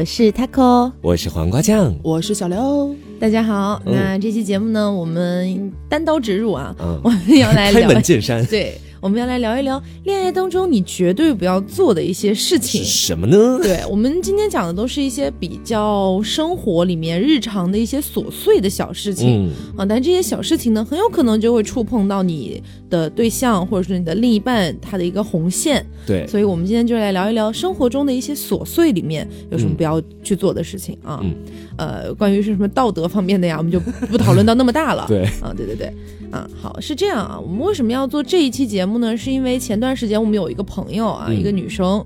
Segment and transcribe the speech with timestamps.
[0.00, 2.96] 我是 taco，我是黄瓜酱，我是小刘。
[3.18, 3.94] 大家好，嗯。
[3.94, 6.98] 那这期节目呢，我们单刀直入啊，嗯。
[7.04, 8.42] 我们要来开聊，门见山。
[8.46, 12.82] 对，我们要来聊一聊恋爱当中你绝对不要做的一些事是情。
[12.82, 13.58] 什么呢？
[13.62, 31.20] 对我们今天讲的都是一些比较生活里面日常的一些琐碎的小事情、嗯，啊，但这些小事情呢，很有可能就会触碰到你的对象或者是你的另一半他的一个红线，对，所以我们今天就来聊一聊生活中的一些琐碎里面有什么嗯不要去做的事情啊。
[31.22, 31.34] 嗯
[31.78, 35.06] 呃，关于是什么道德方面的呀，我们就 不讨论到那么大了。
[35.08, 35.90] 对，啊，对对对，
[36.30, 37.40] 啊，好，是这样啊。
[37.40, 39.16] 我们为什么要做这一期节目呢？
[39.16, 42.04] 是因为前段时间我们有一个朋友啊，嗯一个女生，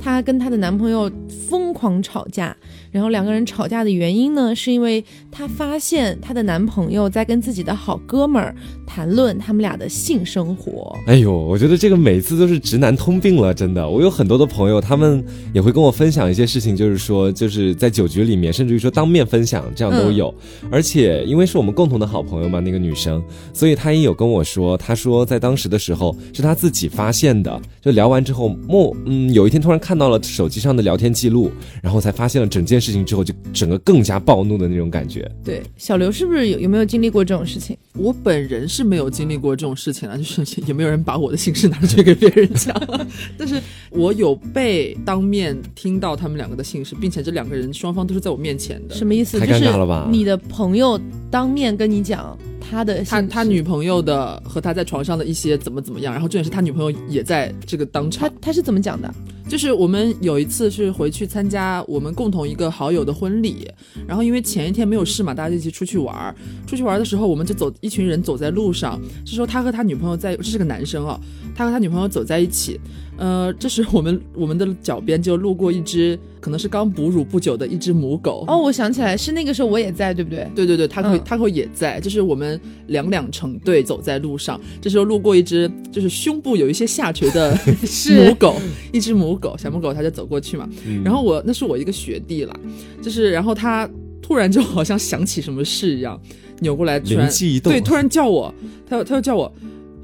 [0.00, 1.08] 她跟她的男朋友
[1.48, 2.56] 疯狂吵架，
[2.92, 8.54] 然后两个人吵架的原因呢，是因为她发现她的男朋友在跟自己的好哥们儿
[8.86, 10.96] 谈论他们俩的性生活。
[11.06, 13.88] 哎呦，我觉得这个每次都是直男通病了，真的。
[13.88, 20.32] 我有很多的朋友，他们也会跟我分享一些事情，就是说，就是在酒局里面，甚至于说当面分享，这样都有。
[20.70, 23.22] 而且因为是我们共同的好朋友嘛，那个女生，
[23.54, 31.50] 所以她也有跟我说，她说在当时的时候是她自己发现的，就聊完之后，莫嗯，有一天突然看到了手机上的聊天记录，
[31.82, 35.30] 然后才发现了整件事情之后，就整个更加暴怒的那种感觉。
[35.44, 37.76] 对，小刘是不是有有没有经历过这种事情？
[37.96, 42.74] 我本人是没有经历过这种事情啊， 就是也没有人把我的姓氏拿出去给别人讲，
[43.38, 43.60] 但是
[43.90, 48.94] 我有被当面听到他们两个的姓氏，并且这两个人双方都是在我面前的。
[48.96, 49.38] 什么意思？
[49.38, 58.34] 太就是尴尬了吧你的朋友当面跟你讲他的他他女朋友的和他在床上的一些怎么怎么样，然后重点是他女朋友也在这个当场他。
[58.40, 59.12] 他是怎么讲的？
[59.48, 63.68] 就是我们有一次是回去参加我们共同一个好友的婚礼，
[64.06, 66.34] 然后因为前一天没有事嘛，大家就一起出去玩儿。
[66.66, 71.20] 出去玩的时候，我们就走一群人走在路上，这时候他和他女朋友在，这是个男生哦，
[71.54, 72.80] 他和他女朋友走在一起。
[73.18, 78.44] 呃，这时我们我们的脚边就路过一只可能是刚哺乳不久的一只母狗。
[78.48, 80.50] 哦，我想起来，是那个时候我也在，对不对？
[80.54, 81.22] 对对对，它会嗯。
[81.24, 87.56] 他会也在，就是我们两两成对走在路上，这时候路过一只就是胸部有一些下垂的
[88.16, 88.56] 母狗，
[88.92, 91.02] 一只母狗，小母狗，它就走过去嘛，嗯。
[91.04, 92.54] 然后我那是我一个学弟啦，
[93.02, 93.88] 就是然后他
[94.20, 96.20] 突然就好像想起什么事一样，
[96.60, 98.52] 扭过来突然灵机一动，对，突然叫我，
[98.88, 99.52] 他他就叫我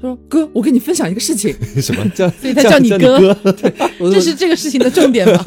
[0.01, 2.29] 说哥，我跟你分享一个事情， 什么 叫？
[2.29, 3.35] 所以他叫你哥，
[3.99, 5.43] 我这是这个事情的重点吗？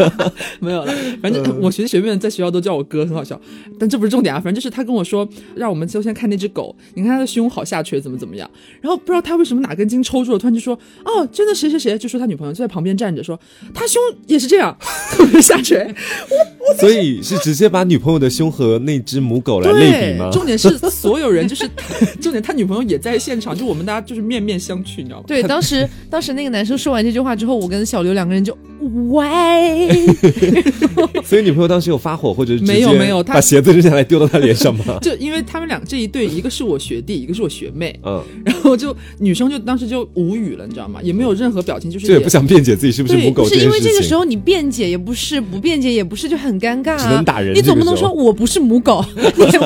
[0.60, 3.40] 没有了，反正嗯我学弟学妹们在学校都叫我哥，很好笑。
[3.78, 8.48] 但这不是重点啊，反正就是他跟我说，让我们就先看那只狗，你看它的胸好下垂，怎么怎么样。
[8.80, 13.38] 然后不知道他为什么哪根筋抽住了，突然就说，哦，真的谁谁谁，就说他女朋友就在旁边站着，说
[13.74, 14.76] 他胸也是这样，
[15.10, 15.94] 特别下垂。
[16.78, 21.68] 所以是直接把女朋友的胸和那只母狗来类对比吗？，重点是所有人就是
[22.20, 25.24] 重点，他女朋友也在现场，就我们大家就是面面相觑，你知道吗？
[25.26, 28.56] 对， 当时当时那个男生说完这句话之后，我跟小刘两个人就
[29.10, 30.06] 喂，
[31.24, 34.98] 所以女朋友当时有发火，或者是没有没有她把鞋子扔下来丢到他脸上吗？
[35.02, 41.00] 就因为他们俩这一对，一个是我学弟，一个是我学妹，嗯，然后就女生就当时就无语了，你知道吗？
[41.02, 46.98] 也没有任何表情，就是这也不想辩解自己是不是母狗不是因为这个时候你辩解也不是，不辩解也不是，就很尴尬、啊。
[46.98, 49.04] 只能打人你总不能说我不是母狗，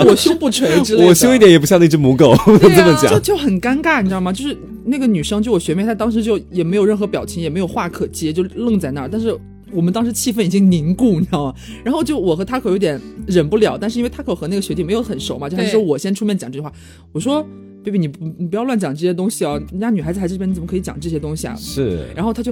[0.06, 1.06] 我胸不垂之类的。
[1.08, 3.12] 我凶一点也不像那只母狗，对啊这么讲。
[3.12, 4.32] 就就很尴尬，你知道吗？
[4.32, 9.08] 就是那个女生，就我学妹，她当时就也没有任何表情，也没有话可接，就愣在那儿。
[9.10, 9.36] 但是
[9.72, 11.54] 我们当时气氛已经凝固，你知道吗？
[11.84, 16.72] 然后就我和 Taco 有点忍不了，但是因为 Taco 和那个学弟没有很熟嘛，就还是说我先出面讲这句话。
[17.12, 17.44] 我说
[17.86, 22.50] ：“baby，你不你不要乱讲这些东西哦，人家女孩子还这边，你怎么可以讲这些东西啊？”是，然后他就，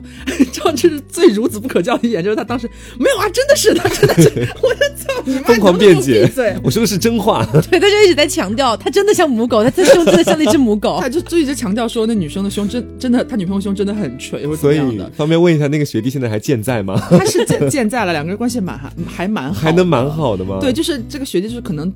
[0.52, 4.28] 知 道这是最孺子不可教的一点，就是他当时没有啊，真的是他，真的是，
[4.62, 6.56] 我就操你妈，疯狂辩解你能不能闭嘴。
[6.62, 7.44] 我说的是真话。
[7.68, 11.08] 对，他就一直在强调，他真的像母狗，他这胸真的像那只母狗他。
[11.08, 15.10] 就就一直强调说，那女生的胸真真的，他女朋友胸真的很垂，或者怎所以么样的。
[15.16, 16.96] 方便问一下，那个学弟现在还健在吗？
[17.10, 20.04] 他是健健在了，两个人关系蛮还还蛮好，还能蛮。
[20.14, 20.58] 好的吗？
[20.60, 21.92] 对，，就是这个学弟，就是可能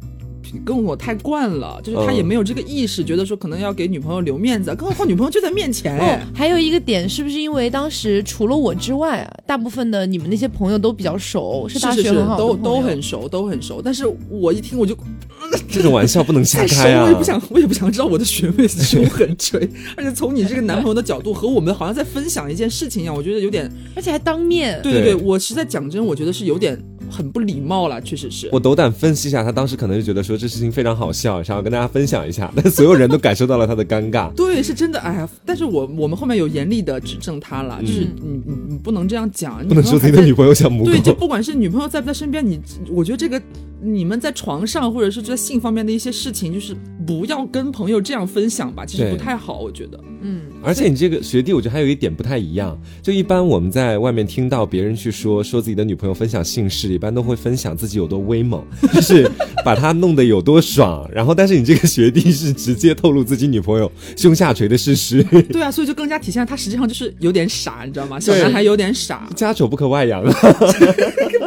[0.65, 5.99] 跟我太惯了，就是他嗯也没有这个意识，觉得说可能要给女朋友留面子，更何况女朋友就在面前。
[5.99, 13.81] 哎哦，还有一个点，是不是因为当时除了我之外啊，大部分的你们那些朋友都比较熟，是大是是是学很，好都都很熟，都很熟。
[13.83, 14.97] 但是我一听我就
[15.71, 17.05] 这种玩笑不能瞎太熟，开啊！
[17.05, 24.81] 我也不想，我也不想知道我的学妹胸很垂，而且从你这个男朋友的角度和我们好像在分享一件事情一样，我觉得有点，而且还当面。
[24.83, 26.79] 对对对，对我实在讲真，我觉得是有点
[27.11, 28.49] 很不礼貌了，确实是。
[28.53, 34.33] 我斗胆分析一下，他当时可能就觉得说这事情非常好笑，想要跟大家分享一下， 但所有人都感受到了他的尴尬。
[34.35, 35.29] 对，是真的，哎呀！
[35.45, 42.61] 但是我我们后面有严厉的指正他了，就是嗯你你你不能这样讲，不能说自己的女朋友像母狗对，就不管是女朋友在不在身边，你
[42.91, 43.41] 我觉得这个
[43.81, 46.77] 你们在床上或者是在性方面的一些事情，就是
[47.07, 49.99] 不要跟朋友这样分享吧，其实不太好，我觉得。
[50.21, 52.77] 嗯，而且你这个学弟，我觉得还有一点不太一样。
[53.01, 59.31] 就一般我们在外面听到别人去说说自己的女朋友分享性事，一般都会分享自己有多威猛， 就是
[59.65, 61.09] 把他弄得有多爽。
[61.13, 68.19] 然后，但是你这个学弟是直接透露自己女朋友胸下垂的事实，对啊，所以就更加体现了他实际上 就是有点傻，你知道吗？
[68.19, 70.25] 小对男孩有点傻，家丑不可外扬。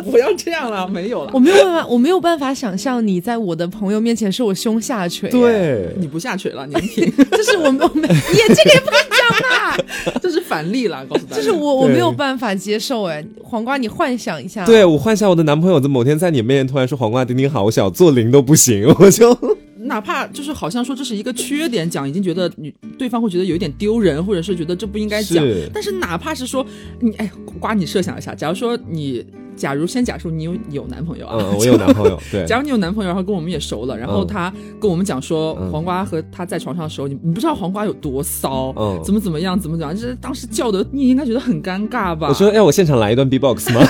[0.10, 1.40] 不要这样了，没有了我。
[1.40, 9.78] 没有办法，我没有办法想象你在我的朋友面前说我胸下垂。，对，你不下垂了，年轻， 就是我们我们也这个也不能讲吧，
[10.22, 11.38] 这是反例了，告诉大家。
[11.38, 19.36] 就是我我没有办法接受哎，黄瓜你幻想一下，对我幻想我的男朋友在某天在你面前突然说黄瓜丁丁好我想，做零都不行， 我就
[19.80, 25.44] 哪怕就是好像说这是一个缺点讲，已经觉得你对方会觉得有一点丢人，或者是觉得这不应该讲。
[25.44, 25.70] 是。
[25.74, 26.66] 但是哪怕是说
[27.00, 27.30] 你哎，
[27.60, 29.26] 瓜，你设想一下，假如说你，
[29.62, 42.28] 假如先假设你有有男朋友啊，嗯， 我有男朋友，对，假如你有男朋友，然后跟我们也熟了，然后嗯他跟我们讲说，嗯黄瓜和他在床上的时候，你你不知道黄瓜有多骚，嗯怎么怎么样，怎么怎么样，就是当时叫的，你应该觉得很尴尬吧？
[42.30, 43.86] 我说要我现场来一段 B-box 吗？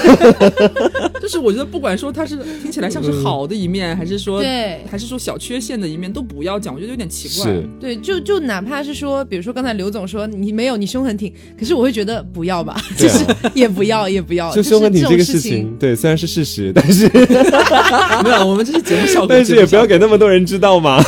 [1.21, 7.49] 就是我觉得不管说他是听起来像是好的一面，还是说对还是说小缺陷的一面，都不要讲，我觉得有点奇怪。
[7.49, 17.07] 是，对，就就哪怕是说，比如说刚才刘总说你没有，你胸很挺，可是我会觉得不要吧，就是也不要，也不要，就胸很挺这个事事情，对，虽然是事实，但是
[18.23, 21.01] 没有，我们这是节目效果，但是也不要给那么多人知道嘛。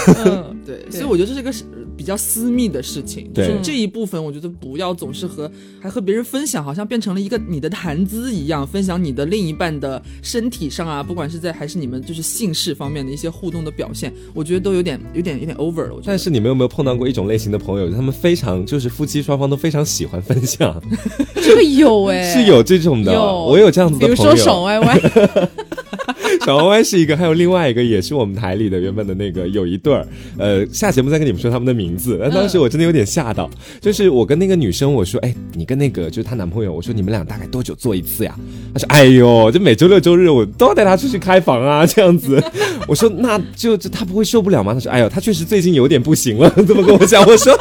[0.65, 1.63] 对，所以我觉得这是个是
[1.95, 5.49] 比较私密的事情，就是这一部分，我觉得不要总是和
[5.79, 15.93] 还和别人分享，好像变成了一个你的谈资一样，分享你的另一半的身体上啊，不管是在还是你们就是性事方面的一些互动的表现，我觉得都有点有点有点 over 了。
[15.93, 20.81] 我觉得但是你们有没有碰到过一种类型的朋友，他们非常就是夫妻双方都非常喜欢分享，
[21.35, 23.43] 这个有 哎，是有这种的，有。
[23.43, 24.31] 我有这样子比的朋友。
[24.31, 24.99] 如说爽歪歪，
[26.45, 30.05] 小歪歪是一个，还有另外一个也是我们台里的原本的那个有一对儿，
[30.37, 32.17] 呃，下节目再跟你们说他们的名字。
[32.21, 33.49] 但当时我真的有点吓到，
[33.79, 38.35] 就是我跟那个女生我说，哎，你跟那个就是她男朋友，我说你们俩大概多久做一次呀？
[38.73, 42.43] 她说，哎呦，就每周六周日我都要带她出去开房啊，这样子。
[42.87, 44.73] 我说那就就她不会受不了吗？
[44.73, 47.23] 她说，哎呦，她确实最近有点不行了，这么跟我讲。
[47.25, 47.57] 我说。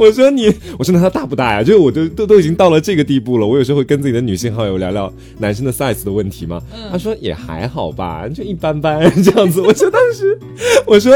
[0.00, 1.62] 我说你，我说那他大不大呀？
[1.62, 6.60] 就是我都都都已经到了这个地步了，我有时候会跟自己的女性好友聊聊男生的 size 的问题嘛。
[6.90, 9.60] 他说也还好吧，就一般般 这样子。
[9.60, 10.38] 我说当时，
[10.86, 11.14] 我说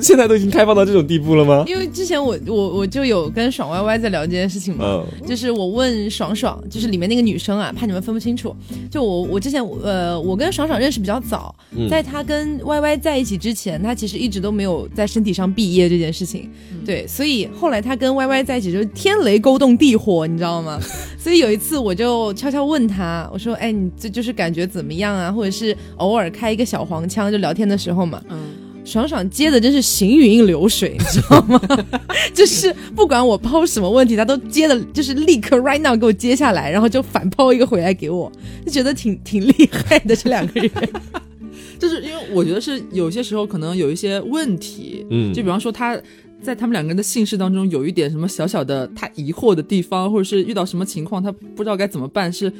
[0.00, 1.64] 现在都已经开放到这种地步了吗？
[1.68, 8.56] 因为之前我我我就有跟爽歪歪在聊这件事情嘛，嗯就是我问爽爽，就是里面那个女生啊，怕你们分不清楚。
[8.90, 16.48] 就我我之前呃，我跟爽爽认识比较早，嗯在他跟歪歪在一起之前，他其实一直都没有在身体上毕业这件事情。
[16.84, 20.78] 对，所以后来他跟歪歪在一起，就是天雷勾动地火，你知道吗？
[21.18, 25.30] 所以有一次我就悄悄问他，我说：“哎，你这就是感觉怎么样啊？
[25.30, 28.38] 或者是偶尔开一个小黄腔，就聊天的时候嘛。”嗯，
[28.84, 31.60] 爽爽接的真是行云流水，你知道吗？
[32.34, 38.30] 就是不管我抛什么问题，他都接的，就是立刻 right now 给我接下来，然后就反抛一个回来给我，
[38.64, 40.70] 就觉得挺挺厉害的这两个人。
[41.78, 45.98] 就是因为我觉得是有些时候可能有一些问题，嗯就比方说他。
[46.42, 52.52] 在他们两个人的姓氏当中，有一点什么小小的他疑惑的地方，或者是遇到什么情况，他不知道该怎么办，是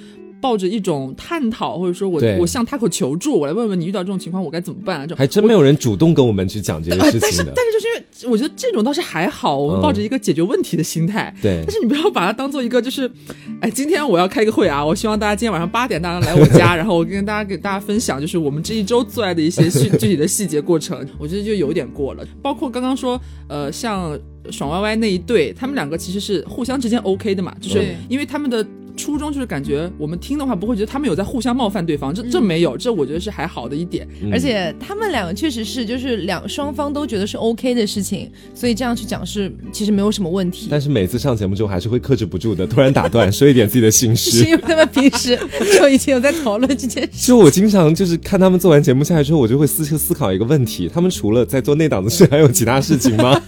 [0.43, 5.03] 抱着一种探讨，或者说我我向他口求助，我来问问你遇到这种情况我该怎么办啊？
[5.05, 7.53] 这种还真没有人主动跟我们去讲这呃些事情的。
[7.55, 11.33] 但是但是就是因为我觉得这种倒是还好，我们嗯抱着一个解决问题的心态。
[11.41, 13.09] 对但，是你不要把它当做一个就是，
[13.61, 22.27] 哎，今天我要开个会啊，我希望大家今天晚上八点大家来我家， 然后我跟大家给大家分享，就是我们这一周做爱的一些具具体的细节过程，我觉得就有点过了。
[22.43, 24.19] 包括刚刚说，呃，像
[24.51, 28.67] 爽歪歪那一对，他们两个其实是互相之间 OK 的嘛，就是对因为他们的。
[28.97, 34.07] 初衷就是感觉我们听的话不会觉得他们有在互相冒犯对方，这这没有，这我觉得是还好的一点。
[34.23, 40.69] 嗯而且他们两个确实是，就是两双方都觉得是 OK 的事情，所以这样去讲是其实没有什么问题。
[40.71, 44.45] 但是每次上节目之后还是会克制不住的，突然打断说一点自己的心事是。
[44.45, 45.39] 因为他们平时
[45.79, 47.27] 就已经有在讨论这件事。
[47.27, 53.41] 就我经常就是看他们做完节目下来之后，我就会思思考一个问题：他们除了在做那档子事，还有其他事情吗？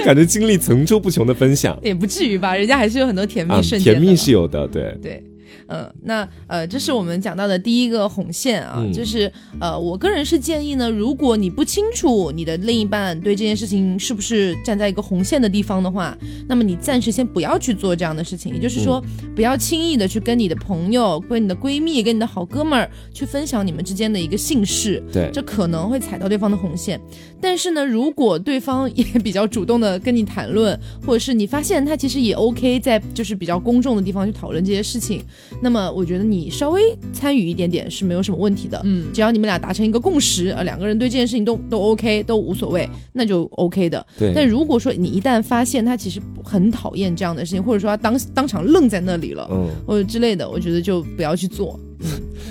[0.00, 1.78] 就 感觉经历层出不穷的分享。
[1.82, 5.22] 也不至于吧，人家还是有很多甜蜜啊，瞬间甜蜜是有的，对，对，
[5.70, 16.16] 嗯，那呃，这是我们讲到的第一个红线啊，嗯就是呃，我个人是建议呢，如果你不清楚你的另一半对这件事情是不是站在一个红线的地方的话，
[16.48, 19.02] 那么你暂时先不要去做这样的事情，也就是说，
[19.34, 27.00] 不要轻易的去跟你的朋友、跟你的闺蜜、跟你的好哥们儿去分享你们之间的一个姓氏，对，这可能会踩到对方的红线。
[27.40, 35.22] 但是呢，如果对方也比较主动的跟你谈论，或者是你发现他其实也 OK，在就是比较公众的地方去讨论这些事情，
[35.60, 36.80] 那么我觉得你稍微
[37.12, 38.80] 参与一点点是没有什么问题的。
[38.84, 44.04] 嗯，只要你们俩达成一个共识，呃，两个人对这件事情都都 OK，都无所谓，那就 OK 的。
[44.18, 51.78] 对，但如果说你一旦发现他其实很讨厌这样的事情，或者说他当当场愣在那里了，嗯，或者之类的，我觉得就不要去做。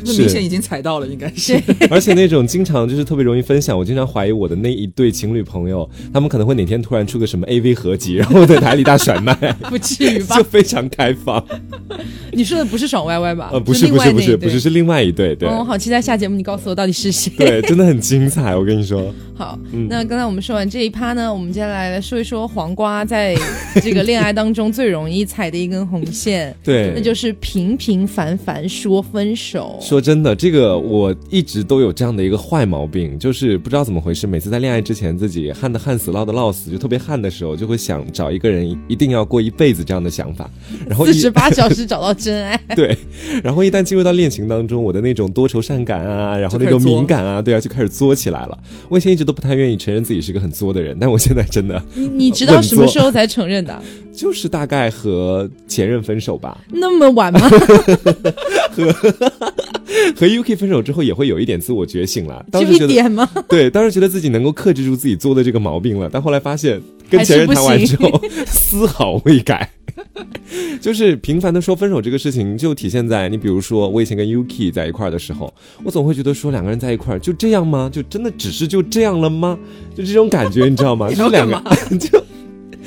[0.01, 1.61] 那明显已经踩到了，应该是。
[1.91, 9.35] 而且那种经常就是特别容易分享，我经常怀疑我的那一对情侣朋友，他们可能会哪天突然出个什么 AV 合集，然后在台里大甩卖，
[9.69, 10.43] 不至于吧 就？
[10.43, 11.43] 非常开放。
[12.31, 13.49] 你说的不是爽歪歪吧？
[13.51, 17.31] 呃，不是不是不是不是是另外一对，对哦，好期待下节目，你告诉我到底是谁。
[17.37, 19.13] 对，真的很精彩，我跟你说。
[19.39, 19.87] 好，嗯。
[19.89, 23.33] 那刚才我们说完这一趴呢，我们接下来来说一说黄瓜在
[23.81, 29.79] 这个恋爱当中最容易踩的一根红线， 对，那就是平平凡凡说分手。
[29.79, 40.49] 说真的，这个我一直都有这样的一个坏毛病，就是不知道怎么回事，每次在恋爱之前自己旱的旱死，涝的涝死，就特别旱的时候，就会想找一个人一定要过一辈子这样的想法，
[40.85, 42.97] 然后一四十八小时找到真爱， 对，
[43.41, 48.57] 然后一旦进入到恋情当中，我的那种多愁善感啊，然后那种敏感啊，对啊，就开始作起来了。
[48.89, 53.79] 我以前一直都不太愿意承认自己是个很作的人， 但我现在真的你你直到什么时候才承认的？
[54.11, 57.39] 就是大概和前任分手吧，那么晚吗？
[58.73, 58.91] 和
[60.15, 62.43] 和 UK 分手之后也会有一点自我觉醒了。
[62.51, 63.29] 当就时觉得一点吗？
[63.47, 69.69] 对，当时觉得自己能够克制住自己作的这个毛病了，但后来发现跟前任谈完之后丝毫未改。
[70.81, 77.89] 就是频繁的说分手这个事情，就体现在你比如说我以前跟 Yuki 在一块儿的时候，我总会觉得说两个人在一块儿就这样吗？
[77.91, 79.57] 就真的只是就这样了吗？
[79.95, 81.09] 就这种感觉，你知道吗？
[81.11, 81.61] 就是两个
[81.97, 82.23] 就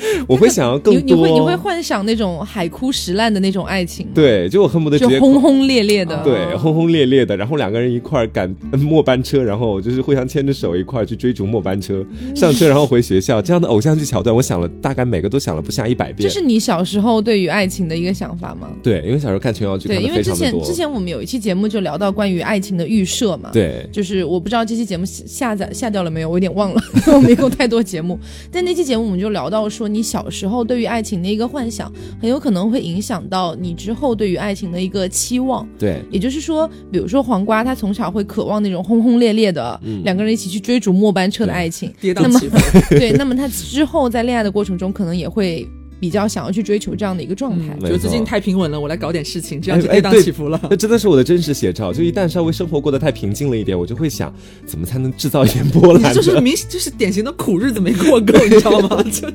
[0.27, 4.11] 我会想要更多，你你会你会幻想那种海枯石烂的那种爱情吗？
[4.13, 6.21] 对，就我恨不得直就接轰轰烈烈的。
[6.23, 16.27] 对，轰轰烈烈的，然后两个人一块儿赶末班车，然后就是互相牵着手一块儿去追逐末班车，上车然后回学校，这样的偶像剧桥段，我想了大概每个都想了不下一百遍。
[16.27, 18.67] 这是你小时候对于爱情的一个想法吗？
[18.83, 20.33] 对，因为小时候看琼瑶剧对，因为之。
[20.33, 23.51] 前之前我们有一期节目就聊到关于爱情的预设嘛。。
[23.53, 26.81] 对，就是我不知道这期节目下下载下掉了没有，我有点忘了，
[27.13, 28.19] 我没有太多节目。
[28.51, 35.67] 但那期节目我们就聊到说，你小时候对于爱情的一个幻想，很有可能会影响到你之后对于爱情的一个期望。
[35.77, 41.93] 对，也就是说，比如说黄瓜，他从小会渴望那种轰轰烈烈的、嗯两个人一起去追逐末班车的爱情。
[42.01, 42.57] 跌那么宕起伏。
[42.97, 45.67] 对，那么他之后在恋爱的过程中，可能也会
[46.03, 47.73] 比较想要去追求这样的一个状态。
[47.79, 50.59] 没就最近太平稳了，我来搞点事情，这样就跌宕起伏了。
[50.69, 51.93] 那真的是我的真实写照。
[51.93, 54.33] 就一旦稍微生活过得太平静了一点，我就会想，
[54.65, 56.13] 怎么才能制造一点波你澜呢？
[56.19, 59.01] 就是明 就是典型的苦日子没过够， 你知道吗？
[59.03, 59.31] 就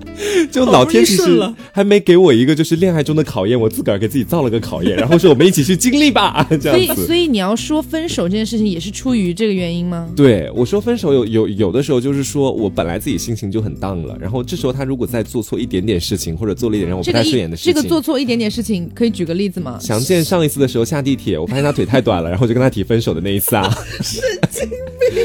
[0.52, 7.06] 就老天其实顺了还没给我一个就是恋爱中的考验，我自个儿给自己造了个考验，然后说我们一起去经历吧，这所以，样子。
[7.06, 10.06] 所以你要说分手这件事情，也是出于这个原因吗？
[10.14, 19.78] 对我说分手有有有的时候就是说我本来自己心情就很 down 了，然后这时候他如果再做错一点点事情，或者做了一点让我不太顺眼的事情，这个做错一点点事情，可以举个例子吗？
[19.80, 23.72] 详见上一次的时候下地铁，我发现他腿太短了，然后就跟他提分手的那一次啊。
[24.50, 24.78] 神经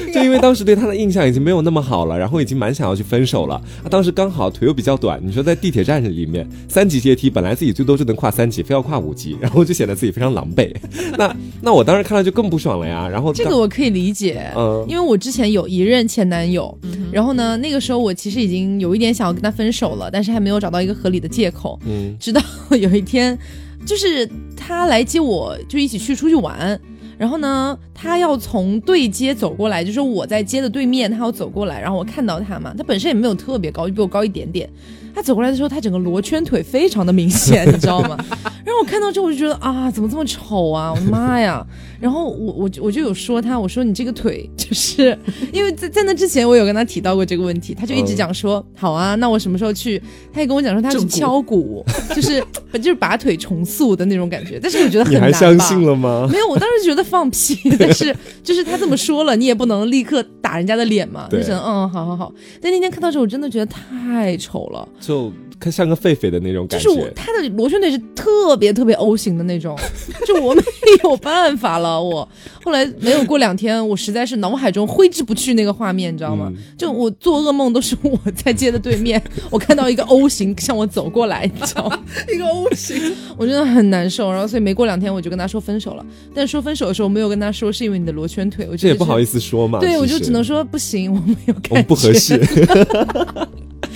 [0.04, 3.60] 病就因为当时对他的印象已经没有那么好了，然后已经蛮想要去分手了。
[3.82, 10.74] 他当时刚好腿又比较短，你说在地铁站里面三级阶梯，本来自己最多就能跨三级，非要跨五级， 然后就显得自己非常狼狈。
[11.18, 13.08] 那那我当时看了就更不爽了呀。
[13.10, 16.78] 然后这个我可以理解，嗯因为我之前有一任前男友，
[17.12, 21.80] 然后呢，那个时候我其实已经有一点想要跟他分手了，但是还没有找到一个合理的借口。
[21.86, 22.42] 嗯直到
[22.72, 23.38] 有一天，
[23.86, 26.78] 就是他来接我，就一起去出去玩。
[27.16, 34.68] 然后呢，他要从对街走过来，就是我在街的对面，他要走过来，然后我看到他嘛，他本身也没有特别高，就比我高一点点。
[35.14, 38.18] 他走过来的时候，他整个罗圈腿非常的明显，你知道吗？
[38.66, 40.92] 然后我看到之后，我就觉得啊，怎么这么丑啊！
[40.92, 41.66] 我的妈呀！
[42.00, 45.18] 然后我我我就有说他，我说你这个腿，就是
[45.52, 50.02] 因为在在那之前我有跟他提到过这个问题，他就一直讲说、好啊，那我什么时候去？
[50.34, 52.44] 他也跟我讲说他是敲骨，就是
[52.74, 54.60] 就是把腿重塑的那种感觉。
[54.62, 56.28] 但是我觉得很你还难相信了吗？
[56.32, 62.34] 没有，我当时觉得放屁，但是 就是他这么说了，你也不能立刻打人家的脸嘛，就对想嗯，好好好。
[62.62, 66.86] 但那天看到之后，我真的觉得太丑了，就看像个狒狒的那种感觉。
[66.86, 69.78] 就是我他的螺旋腿是特别特别 O 型的那种，
[70.26, 70.62] 就我没
[71.04, 72.02] 有办法了。
[72.02, 72.28] 我
[72.64, 76.52] 后来没有过两天，我实在是脑海中挥之不去那个画面，你知道吗？
[76.56, 82.00] 嗯就我做噩梦都是我在街的对面， 我看到一个 O 型向我走过来，你知道吗？
[82.34, 86.06] 一个 O 型，我真的很难受，然后所以没过两天我就跟他说分手了。
[86.34, 89.80] 但说分手的时候，没有跟他说是因为你的螺旋腿，我意这也不好意思说嘛。
[89.80, 92.38] 对，我就只能说不行，我没有感觉，我们不合适。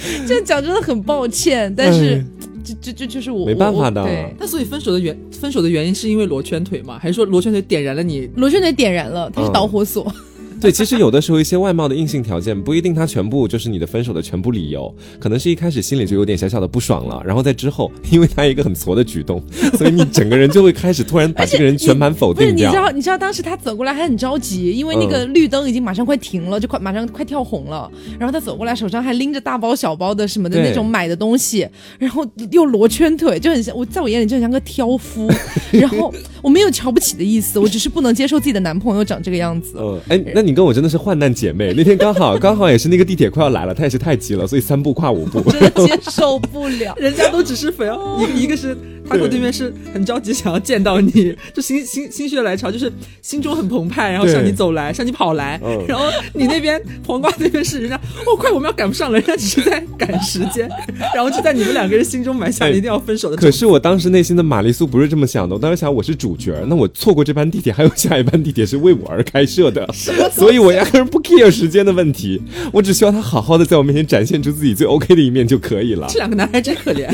[0.28, 2.26] 这样讲真的很抱歉，但是哎
[2.64, 7.00] 就就就就是我没办法的我对，那所以分手的原分手的原因是因为罗圈腿吗？
[7.02, 8.30] 还是说罗圈腿点燃了你？
[8.36, 10.12] 罗圈腿点燃了，它是嗯导火索。
[10.62, 19.42] 对，其实有的时候一些外貌的硬性条件不一定它全部就是你的分手的全部理由，可能是一开始心里就有点小小的不爽了，然后在之后，因为他一个很挫的举动，
[19.78, 22.68] 所以你整个人就会开始突然把这个人全盘否定不是，定。
[22.68, 27.90] 你知道，你知道当时他走过来还很着急，因为那个绿灯已经马上快停了，就快马上快跳红了。
[28.20, 31.68] 然后他走过来，手上还拎着大包小包的什么的那种买的东西，
[32.00, 35.28] 然后又罗圈腿，就很像我在我眼里就很像个挑夫。
[35.72, 39.76] 然后我没有瞧不起的意思，我只是不能接受自己的男朋友长这个样子。
[39.78, 41.74] 嗯，哎，那你跟我真的是患难姐妹。
[41.76, 45.42] 那天刚好刚好也是那个地铁快要来了，他也是太急了，所以三步跨五步。
[45.52, 46.96] 真的接受不了。
[46.98, 48.78] 人家都只是粉哦，一个一个是
[49.10, 57.96] 他过对面是很着急想要见到你，就心心心血来潮，就是心中很澎湃，然后向你走来，向你跑来，嗯然后你那边黄瓜那边是人家
[58.26, 60.70] 哦快我们要赶不上了，人家只是在赶时间，
[61.16, 63.38] 然后就在你们两个人心中埋下了一定要分手的。
[63.42, 69.88] 可是我当时内心的玛丽苏不是这么想的，我当时想我是主角，那我错过这班地铁，还有下一班地铁是为我而开设的，
[70.32, 72.42] 所以我压根儿不 care 时间的问题，
[72.74, 76.18] 我只需要他好好的在我面前展现出自己最 OK 的一面就可以了这。
[76.20, 77.08] 两个男孩真可怜，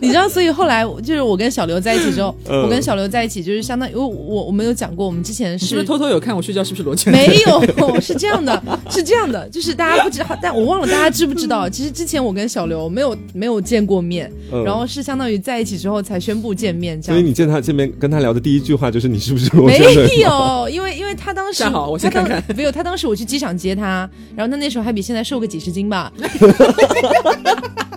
[0.00, 2.62] 你知道，所以后来就是我跟小刘在一起之后，嗯。
[2.62, 7.12] 我跟小刘在一起就是相当于我我我们有讲过，我们之前你是不是偷偷有看我睡觉是不是罗圈？
[7.12, 7.60] 没有，
[8.00, 14.62] 是这样的，是这样的，就是大家不知道，但我忘了大家知不知道，其实之前我跟小刘没有没有见过面，嗯。
[14.64, 17.18] 然后是相当于在一起之后才宣布见面这样。
[17.18, 20.20] 所以你见他见面跟他聊的第一句话就是你是不是罗没圈没？
[20.20, 22.56] 有，因为因为他当时好我先他当看看。
[22.56, 26.12] 没有，他当时我去机场接他，然后他那时候还比现在瘦个几十斤吧，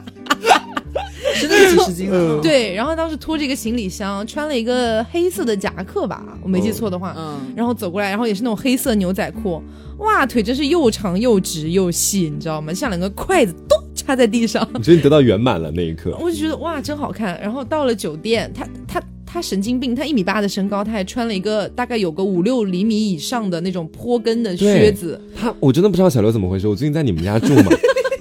[1.39, 2.39] 真的是几十斤啊！
[2.41, 9.61] 对，然后当时拖着一个行李箱，穿了一个黑色的夹克吧，我没记错的话，嗯，然后走过来，然后也是那种黑色牛仔裤，
[9.99, 12.73] 哇，腿真是又长又直又细，你知道吗？
[12.73, 16.17] 像两个筷子咚插在地上，你觉得你得到圆满了那一刻？
[16.19, 17.39] 我就觉得哇，真好看。
[17.41, 26.67] 然后到了酒店，他他他神经病，他一米八的身高，他还穿了一个大概有个五六厘米以上的那种坡跟的靴子，他我真的不知道小刘怎么回事。
[26.67, 27.71] 我最近在你们家住嘛，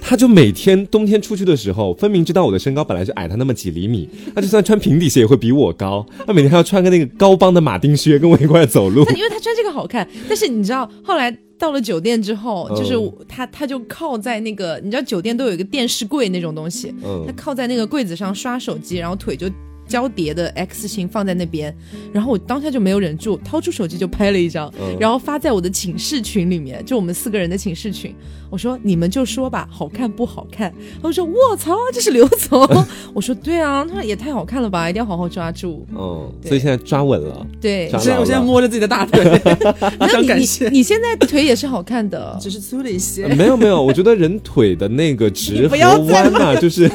[0.07, 6.05] 他就每天冬天出去的时候，分明知道我的身高本来就矮他那么几厘米，他就算穿平底鞋也会比我高。
[6.27, 9.13] 他每天还要穿个那个高帮的马丁靴跟我一块走路他。
[9.15, 11.35] 因为他穿这个好看，但是你知道后来。
[11.57, 12.93] 到了酒店之后，嗯就是
[13.29, 19.47] 他，他就靠在那个，你知道酒店都有一个电视柜那种东西，嗯他靠在那个柜子上刷手机，然后腿就
[19.95, 21.73] 交叠的 X 型放在那边，
[22.11, 28.13] 然后我当下就没有忍住，掏出手机就拍了一张，嗯然后发在我的寝室群里面，就我们四个人的寝室群。
[28.49, 30.69] 我说你们就说吧，好看不好看？
[31.01, 32.59] 他们说我操，这是刘总。
[33.15, 35.87] 我说对啊，他说也太好看了吧，一定要好好抓住。
[35.91, 37.47] 嗯，所以现在抓稳了。
[37.61, 39.23] 对，现在我现在摸着自己的大腿，
[39.71, 43.35] 好 那你你想感谢， 你现在腿也是好看的，只是粗了一些呃。
[43.37, 46.89] 没有没有，我觉得人腿的那个直和弯呐、就是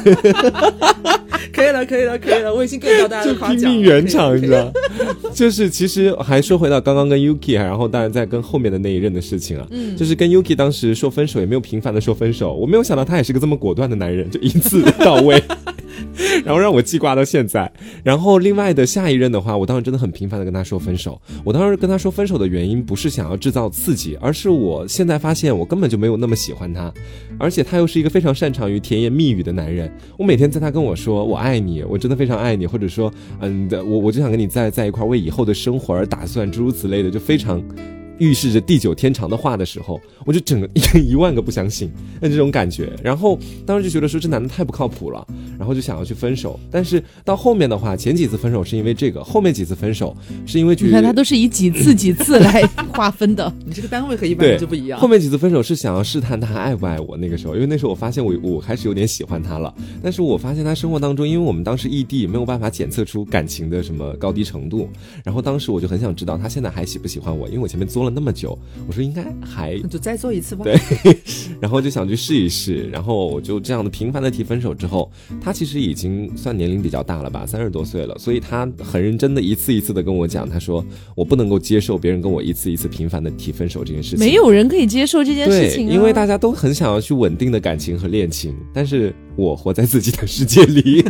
[1.53, 3.61] 可以了，可以了，可以了，我已经 get 到大家就的夸奖了。
[3.61, 4.71] 拼命圆场，你知道？
[5.33, 15.41] 就是其实还说回到刚刚跟 Yuki，然后当然在跟后面的那一任的事情啊，嗯就是跟 Yuki 当时说分手也没有频繁的说分手，我没有想到他也是个这么果断的男人，就一次到位。
[16.45, 17.71] 然后让我记挂到现在。
[18.03, 21.21] 然后另外的下一任的话，我当时真的很频繁的跟他说分手。
[21.43, 26.91] 我当时跟他说分手的原因不是想要制造刺激，而是我现在发现我根本就没有那么喜欢他，
[27.37, 29.91] 而且他又是一个非常擅长于甜言蜜语的男人。
[30.17, 37.63] 我每天在他跟我说我爱你，我真的非常爱你，或者说嗯的我我就想跟你在在一块儿为以后的生活而打算，诸如此类的，就非常。
[38.21, 42.93] 预示着地久天长的话的时候，我就整个一万个不相信，那这种感觉。
[43.03, 45.25] 然后当时就觉得说这男的太不靠谱了，
[45.57, 46.59] 然后就想要去分手。
[46.69, 52.61] 但是到后面的话，前几次分手是因为这个，后面几次分手是因为觉得你看他都是以几次几次来
[52.93, 53.51] 划分的。
[53.65, 55.07] 你这个单位和一般对人就不一样后。
[55.07, 57.17] 面几次分手是想要试探他还爱不爱我。
[57.17, 64.87] 那个时候，因为那时候我发现我我开始有点喜欢他了，但是我发现他生活当中，因为我们当时异地，没有办法检测出感情的什么高低程度。
[65.25, 70.63] 然后当时我就很想知道他现在还喜不喜欢我，因为我前面作了那么久，我说应该还就再做一次吧。
[70.63, 70.75] 对
[71.59, 84.19] 然后就想去试一试，然后我就这样的频繁的提分手之后，他其实已经算年龄比较大了吧，三十多岁了，所以他很认真的一次一次的跟我讲，他说我不能够接受别人跟我一次一次频繁的提分手这件事情。
[84.19, 91.03] 没有人可以接受这件事，情、啊，因为大家都很想要去稳定的感情和恋情，但是我活在自己的世界里。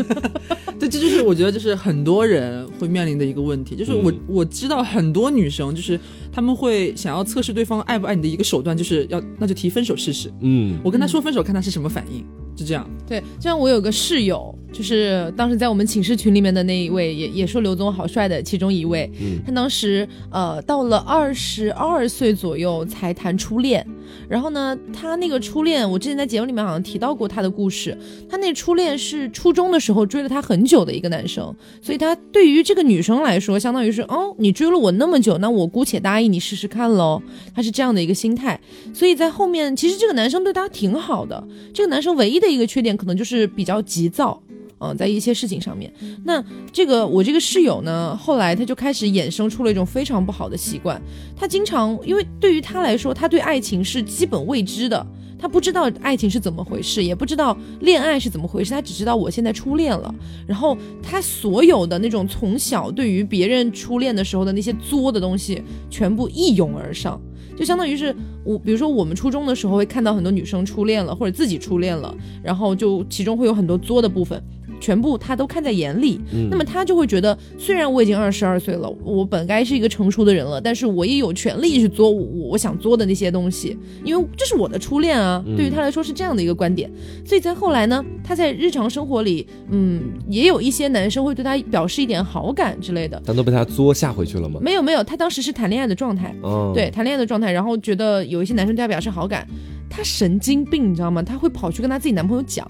[0.81, 5.99] 对，这就是我觉得就是很多人会面临的一个问题，就是我、嗯我知道很多女生就是
[6.31, 10.33] 她们会想要测试对方爱不爱你的一个手段，就是要那就提分手试试。
[10.41, 12.25] 嗯，我跟他说分手，看他是什么反应。
[12.55, 12.89] 就这样。
[13.07, 19.09] 对，就像我有个室友，就是当时在我们寝室群里面的那一位，也也说刘总好帅的其中一位。
[19.19, 23.85] 嗯他当时呃到了二十二岁左右才谈初恋，
[24.29, 27.97] 然后呢，他那个初恋，我之前在节目里面好像提到过他的故事。
[28.29, 37.21] 他那初恋是初中的时候追了他很久的一个男生，所以他对于这个女生来说，相当于是哦，你追了我那么久，那我姑且答应你试试看喽。
[37.53, 38.59] 他是这样的一个心态，
[38.93, 41.43] 所以在后面其实这个男生对他挺好的。
[41.73, 44.41] 这个男生唯一的一个缺点可能就是比较急躁。
[44.83, 45.93] 嗯，在一些事情上面，
[46.25, 50.99] 那这个我这个室友呢，后来他就开始衍生出了一种非常不好的习惯。
[51.37, 55.05] 他经常，因为对于他来说，他对爱情是基本未知的，
[55.37, 60.11] 他不知道爱情是怎么回事，也不知道恋爱是怎么回事，他只知道我现在初恋了。
[60.47, 67.21] 然后他所有的那种从小对于别人初恋的时候的那些作的东西，全部一涌而上。
[67.61, 68.11] 就相当于是
[68.43, 74.43] 我，比如说我们初中的时候会看到很多女生初恋了，或者自己初恋了，然后就其中会有很多作的部分，
[74.81, 76.19] 全部他都看在眼里。
[76.33, 85.41] 嗯那么他就会觉得，虽然我已经二十二岁了，我本该是一个成熟的人了，但是我也有权利去做我我想做的那些东西，因为这是我的初恋啊。
[85.45, 86.91] 嗯对于他来说是这样的一个观点。
[87.23, 93.21] 所以在后来呢，他在日常生活里，嗯，也有一些男生会对他表示一点好感之类的。
[93.23, 94.59] 但都被他作吓回去了吗？
[94.61, 96.33] 没有没有，他当时是谈恋爱的状态。
[96.41, 99.45] 哦，对，谈恋爱的状态，然后觉得有一些男生对他表示好感，
[99.91, 101.21] 他神经病，你知道吗？
[101.21, 102.65] 她会跑去跟她自己男朋友讲，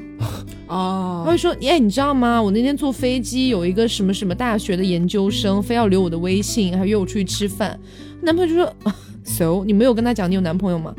[0.68, 2.42] 哦，她会说，哎，你知道吗？
[2.42, 7.80] 我那天坐飞机有一个什么什么大学的研究生，非要留我的微信，还约我出去吃饭。
[8.24, 10.94] 男朋友就说、啊、，so 你没有跟他讲你有男朋友吗？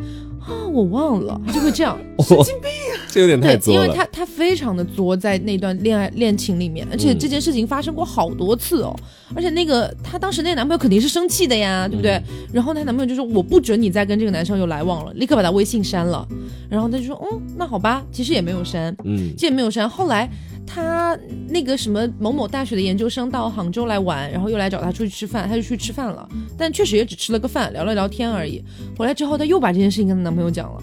[0.46, 1.98] 啊，我忘了，他就会这样。
[2.22, 3.87] 神经病啊，这有点太对，作了。
[3.87, 8.94] 因为他他非常的作在那段恋爱恋情里面，而且嗯这件事情发生过好多次哦。
[9.35, 12.12] 而且那个她当时那个男朋友肯定是生气的呀，对不对？
[12.28, 16.26] 嗯然后她男朋友就说我不准你再跟这个男生有来往了，立刻把他微信删了。
[16.68, 19.88] 然后她就说嗯，那好吧，其实也没有删，嗯其实也没有删。
[19.88, 20.28] 后来
[20.66, 28.62] 她那个什么某某大学的研究生到杭州来玩，然后又来找她出去吃饭，她就去吃饭了，但确实也只吃了个饭，聊了聊天而已。
[28.96, 30.83] 回来之后，她又把这件事情跟她男朋友讲了。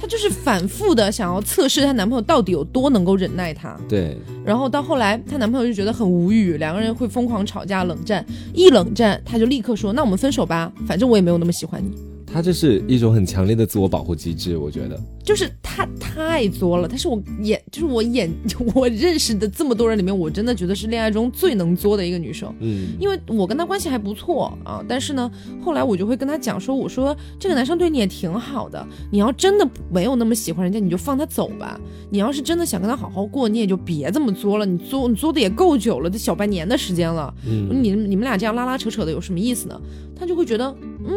[0.00, 8.24] 她就是反复的想要测试她男朋友到底有多能够忍耐她，对，然后到后来，她男朋友就觉得很无语，两个人会疯狂吵架、冷战。
[8.54, 12.09] 一冷战，她就立刻说：“那我们分手吧，反正我也没有那么喜欢你。
[12.32, 18.28] 他这是一种很强烈的自我保护机制，我觉得。”就是他太作了，她是我演，就是我演
[18.74, 22.52] 我认识的这么多人里面，我真的觉得是恋爱中最能作的一个女生。
[22.58, 25.30] 嗯，因为我跟他关系还不错啊，但是呢，
[25.62, 31.78] 后来我就会跟他讲说，我说这个男生对你也挺好的，你要真的没有那么喜欢人家，你就放他走吧。
[32.10, 39.80] 你要是真的想跟他好好过，你也就别这么作了，你作你作的也够久了，这小半年的时间了，嗯你你们俩这样拉拉扯扯的有什么意思呢？
[40.18, 40.74] 他就会觉得，
[41.06, 41.12] 嗯，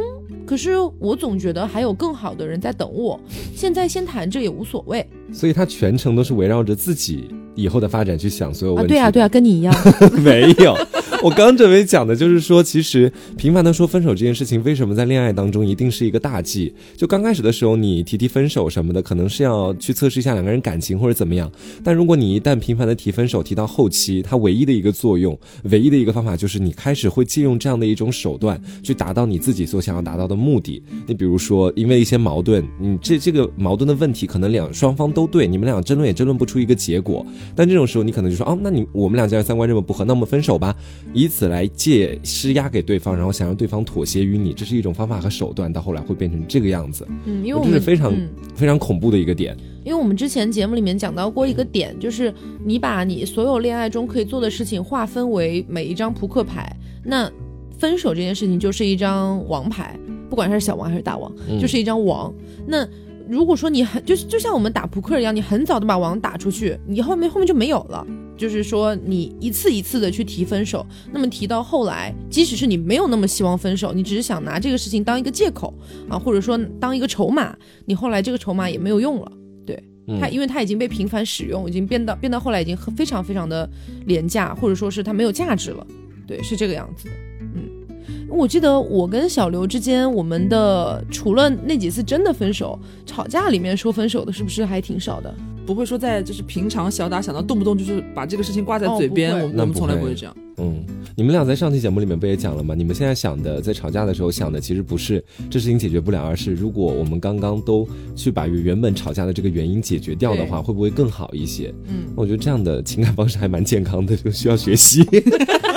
[0.45, 3.19] 可是我总觉得还有更好的人在等我，
[3.55, 8.77] 现在先谈这也无所谓所以他全程都是围绕着自己以后的发展去想所有啊。
[8.77, 8.93] 问题。
[8.93, 9.73] 对啊，对啊，跟你一样，
[10.23, 10.75] 没有，
[11.23, 16.73] 我刚准备讲的就是说，其实频繁的说分手这件事情，为什么在恋爱当中一定是一个大忌？
[16.97, 21.49] 就刚开始的时候，你提提分手什么的，可能是要去测试一下两个人感情或者怎么样。
[21.81, 30.83] 但如果你一旦频繁的提分手，提到后期，它唯一的一个作用，唯一的一个方法就是你开始会借用这样的一种手段去达到你自己所想要达到的目的。
[31.07, 37.25] 你比如说，因为一些矛盾，你这这个矛盾的问题，可能两双方都对，你们俩争论也争论不出一个结果。
[37.55, 40.75] 但这种时候，你可能就说，哦，那你我们俩价值三观这么不合，那我们分手吧，
[41.13, 49.55] 以此来借施压给对方，然后想让对方妥协于你，这是一种方法和手段，到后来会变成这个样子，嗯，因为我这们是非常、嗯非常恐怖的一个点。
[49.83, 56.73] 因为我们之前节目里面讲到过一个点，就是你把你所有恋爱中可以做的事情划分为每一张扑克牌，
[57.03, 57.29] 那
[57.77, 59.99] 分手这件事情就是一张王牌，
[60.29, 62.33] 不管它是小王还是大王，嗯就是一张王。
[62.65, 62.87] 那
[63.29, 68.05] 如果说你很就是就像我们打扑克一样，你很早的把王打出去，你后面后面就没有了。
[68.35, 75.73] 就是说，你一次一次的去提分手，那么提到后来，即使是你没有那么希望分手，你只是想拿这个事情当一个借口
[76.09, 77.55] 啊，或者说当一个筹码，
[77.85, 79.31] 你后来这个筹码也没有用了。
[79.65, 79.81] 对
[80.19, 83.69] 它因为它已经被频繁使用，已经变到变到后来已经非常非常的
[84.07, 85.85] 廉价，或者说是它没有价值了。
[86.27, 87.11] 对，是这个样子的。
[88.33, 95.33] 嗯，我记得我跟小刘之间，我们的除了那几次真的分手，吵架里面说分手的，是不是还挺少的？
[95.65, 100.35] 不会说在就是平常小打小闹，动不动就是把这个事情挂在哦嘴边，我我们从来不会这样。
[100.57, 100.83] 嗯，
[101.15, 102.75] 你们俩在上期节目里面不也讲了吗？
[102.75, 111.73] 你们现在想的，在吵架的时候想的，其实不是这事情解决不了，而是如果我们刚刚都去把原本吵架的这个原因解决掉的话，会不会更好一些？
[111.87, 115.01] 嗯，我觉得这样的情感方式还蛮健康的，就需要学习。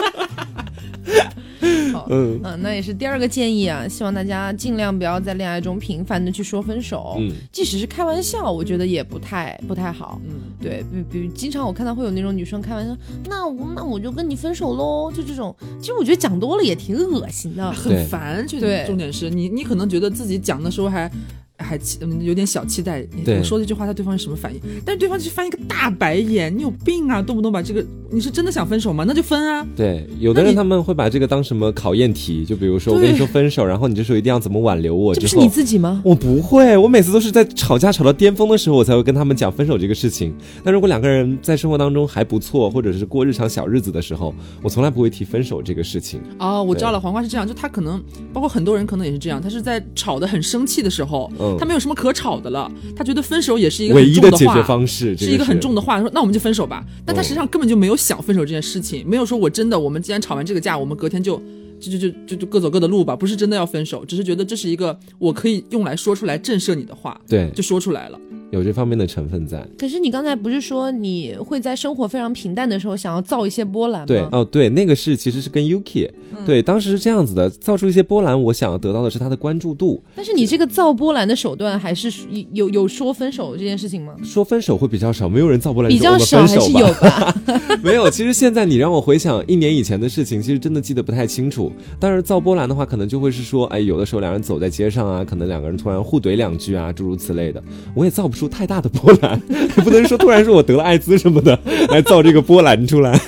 [2.07, 10.21] 好，嗯嗯，那也是第二个建议啊，希望大家尽量不要在恋爱中频繁的去说分手，嗯，即使是开玩笑，我觉得也不太不太好。
[10.25, 12.97] 嗯，对，比比经常我看到会有那种女生开玩笑，
[13.29, 17.73] 那我那我就跟你分手喽，就这种，其实我觉得讲多了也挺恶心的。
[17.73, 18.47] 很烦。
[18.47, 21.11] 就对重点是你，你可能觉得自己讲的时候还。
[21.59, 24.61] 还期嗯有点小期待，你说这句话，他对方是什么反应？
[24.85, 27.23] 但是对方就翻一个大白眼，你有病啊！
[27.23, 29.05] 动不动把这个，你是真的想分手吗？
[29.07, 29.66] 那就分啊！
[29.75, 36.03] 对，有的人他们会把这个当什么考验题，就比如说我跟你说分手，然后你就说一定要怎么挽留我，这不是你自己吗？
[36.05, 40.35] 我不会，我每次都是在吵架吵到巅峰的时候，我才会跟他们讲分手这个事情。
[40.62, 46.21] 但如果两个人在生活当中还不错，或者是过日常小日子的时候，我从来不会提分手这个事情。
[46.38, 54.62] 哦，我知道了，黄瓜是这样，就他可能包括很多人可能也是这样，他是在吵得很生气的时候，嗯他没有什么可吵的了，他觉得分手也是一个唯很重的话一的解决。
[54.62, 56.85] 方式，这是一个很重的话，说那我们就分手吧。
[57.04, 61.37] 但他嗯实际上根本就没有想分手这件事情，没有说我真的，我们既然吵完这个架，我们隔天就
[61.78, 68.18] 就就就就就各走各的路吧，不是真的要分手，只是觉得这是一个我可以用来说出来震慑你的话，对，就说出来了。
[68.50, 69.66] 有这方面的成分在。
[69.78, 74.06] 可是你刚才不是说你会在生活非常平淡的时候想要造一些波澜吗？
[74.06, 76.09] 对，哦，对，那个是其实是跟 Yuki，、
[76.44, 80.02] 对，当时是这样子的，造出一些波澜，我想要得到的是他的关注度。
[80.14, 82.12] 但是你这个造波澜的手段还是
[82.52, 84.14] 有有说分手这件事情吗？
[84.22, 87.35] 说分手会比较少，没有人造波澜比较少还是有吧？
[87.82, 91.72] 没有，其实现在你让我回想一年以前的事情，其实真的记得不太清楚。
[92.00, 97.62] 但是，造波澜的话，可能就会是说，哎，有的时候两人走在街上啊，可能两个人突然互怼两句啊，诸如此类的。
[97.94, 101.59] 我也造不出太大的波澜，也 不能说突然说我得了艾滋什么的
[101.90, 103.18] 来造这个波澜出来。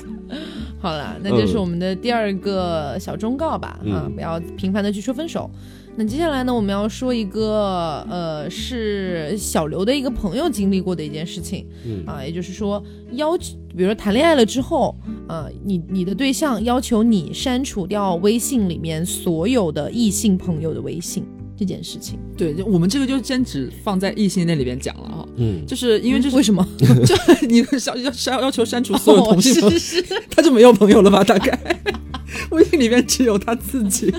[0.81, 5.51] 好了，那这是我们的第二个小忠告吧，嗯啊，不要频繁的去说分手。
[5.97, 12.81] 那接下来呢，我们要说一个，呃，是小刘的一个朋友经历过的一件事情，嗯啊，也就是说，
[13.15, 14.95] 要求，比如说谈恋爱了之后，
[15.27, 21.25] 啊，你你的对象要求你删除掉微信里面所有的异性朋友的微信
[21.59, 26.67] 这件事情，对，就我们这个就先只放在异性恋里边讲了哈，嗯，就是因为这是为什么？
[26.79, 27.15] 就
[27.49, 31.25] 你要要要要求删除所有同性朋友，哦是是 他就没有朋友了吧？
[31.25, 31.59] 大概
[32.51, 34.13] 微信里面只有他自己，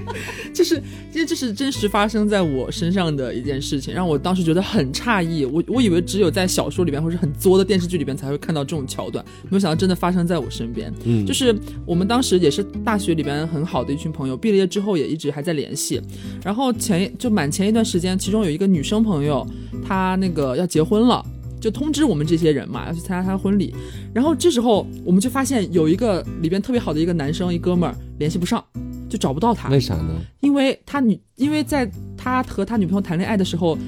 [0.54, 0.76] 就是
[1.12, 5.44] 因为这是真实发生在我身上的一件事情，让我当时觉得很诧异。
[5.44, 10.92] 我我以为只有在小说里边或者很作的电视剧里边才会看到这种桥段，没有想到真的发生在我身边。
[11.04, 11.54] 嗯就是
[11.86, 16.00] 我们当时也是大学里边很好的一群朋友，毕了业之后也一直还在联系。
[16.44, 19.46] 然后前就满前一段时间，其中有一个女生朋友，
[19.82, 21.24] 她那个要结婚了。
[21.58, 23.74] 就通知我们这些人嘛，要去参加她的婚礼。
[24.12, 28.62] 然后这时候我们就发现有一个里边特别好的一个男生，一哥们儿联系不上，
[29.08, 30.14] 就找不到他，为啥呢？
[30.40, 33.78] 因为他女，因为在他和他女朋友谈恋爱的时候，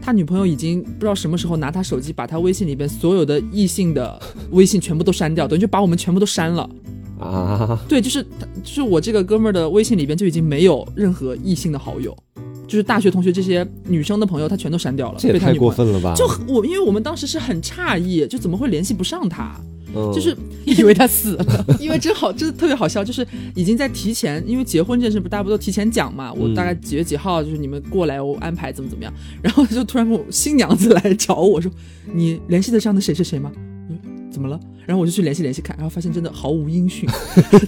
[0.00, 6.70] 他女朋友已经不知道什么时候拿他手机，把他微信里边所有的异性的微信全部都删掉，等于就把我们全部都删了。
[7.18, 12.16] 啊，对，就是他，就是我这个哥们儿的微信里边就已经没有任何异性的好友，
[12.66, 15.54] 就是大学同学这些女生的朋友，他全都删掉了，这也太。
[15.54, 16.14] 过分了吧？
[16.14, 19.56] 就我，因为我们当时是很诧异，就怎么会联系不上他？
[19.94, 21.46] 嗯就是 以为他死了，
[21.80, 26.30] 因为真好，真的特别好笑，就是已经在提前，因为结婚这件事不大家不都提前讲嘛？
[26.34, 29.10] 我大概几月几号，就是你们过来，我安排怎么怎么样。
[29.40, 31.70] 然后就突然跟我新娘子来找我说
[32.12, 33.50] ：“你联系得上的谁谁谁吗？”
[33.88, 33.98] 嗯，
[34.30, 34.60] 怎么了？
[34.86, 37.08] 然后我就去联系联系看，然后发现真的毫无音讯，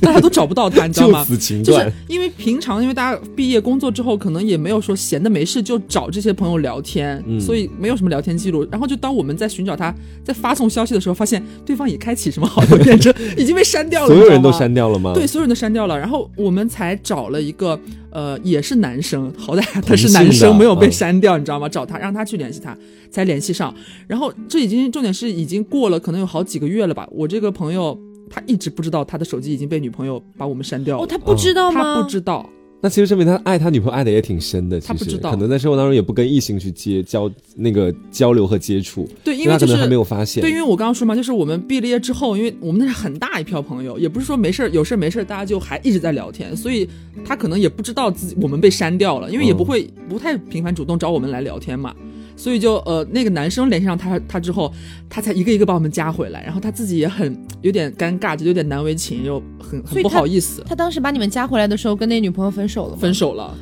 [0.00, 1.24] 大家都找不到他，你知道 吗？
[1.24, 1.92] 就此情就是。
[2.08, 8.66] 因为平常，因为大家毕业工作之后，可能也没有说闲的没事就找这些朋友聊天，嗯所以没有什么聊天记录。
[8.70, 15.12] 然后就当我们在寻找他，在发送消息的时候，发现对方也开启什么好友验证，已经被删掉了，所有人都删掉了吗？
[15.12, 17.78] 对，，所有人都删掉了，然后我们才找了一个，
[18.10, 21.68] 呃，也是男生，好歹他是男生，没有被嗯删掉，你知道吗？
[21.68, 22.76] 找他，让他去联系他，
[23.10, 23.74] 才联系上。
[24.06, 27.07] 然后这已经重点是已经过了，可能有好几个月了吧。
[27.10, 27.98] 我这个朋友
[28.30, 31.82] 他一直不知道他的手机已经被女朋友把我们删掉了，哦，他不知道吗？
[31.82, 32.48] 他不知道。
[32.80, 34.78] 那其实证明他爱他女朋友爱的也挺深的。
[34.78, 40.40] 其实他不知道可能在生活当中也不跟异性去接交那个交流和接触，对，因为就是他可能还没有发现。
[40.40, 46.88] 对，因为我刚刚说嘛，就是我们毕了业之后，因为我们那是很大一票朋友，也不是说没事儿有事儿没事儿大家就还一直在聊天，所以
[47.24, 51.92] 他可能也不知道自己我们被删掉了，因为也不嗯会不太频繁主动找我们来聊天嘛，
[52.38, 54.72] 所以就呃那个男生联系上他他之后，
[55.10, 62.98] 他才一个一个把我们加回来，然后他自己也很有点尴尬，就有点难为情，又很很不好意思，他当时把你们加回来的时候，跟那女朋友分手了吗？
[63.00, 63.52] 分手了，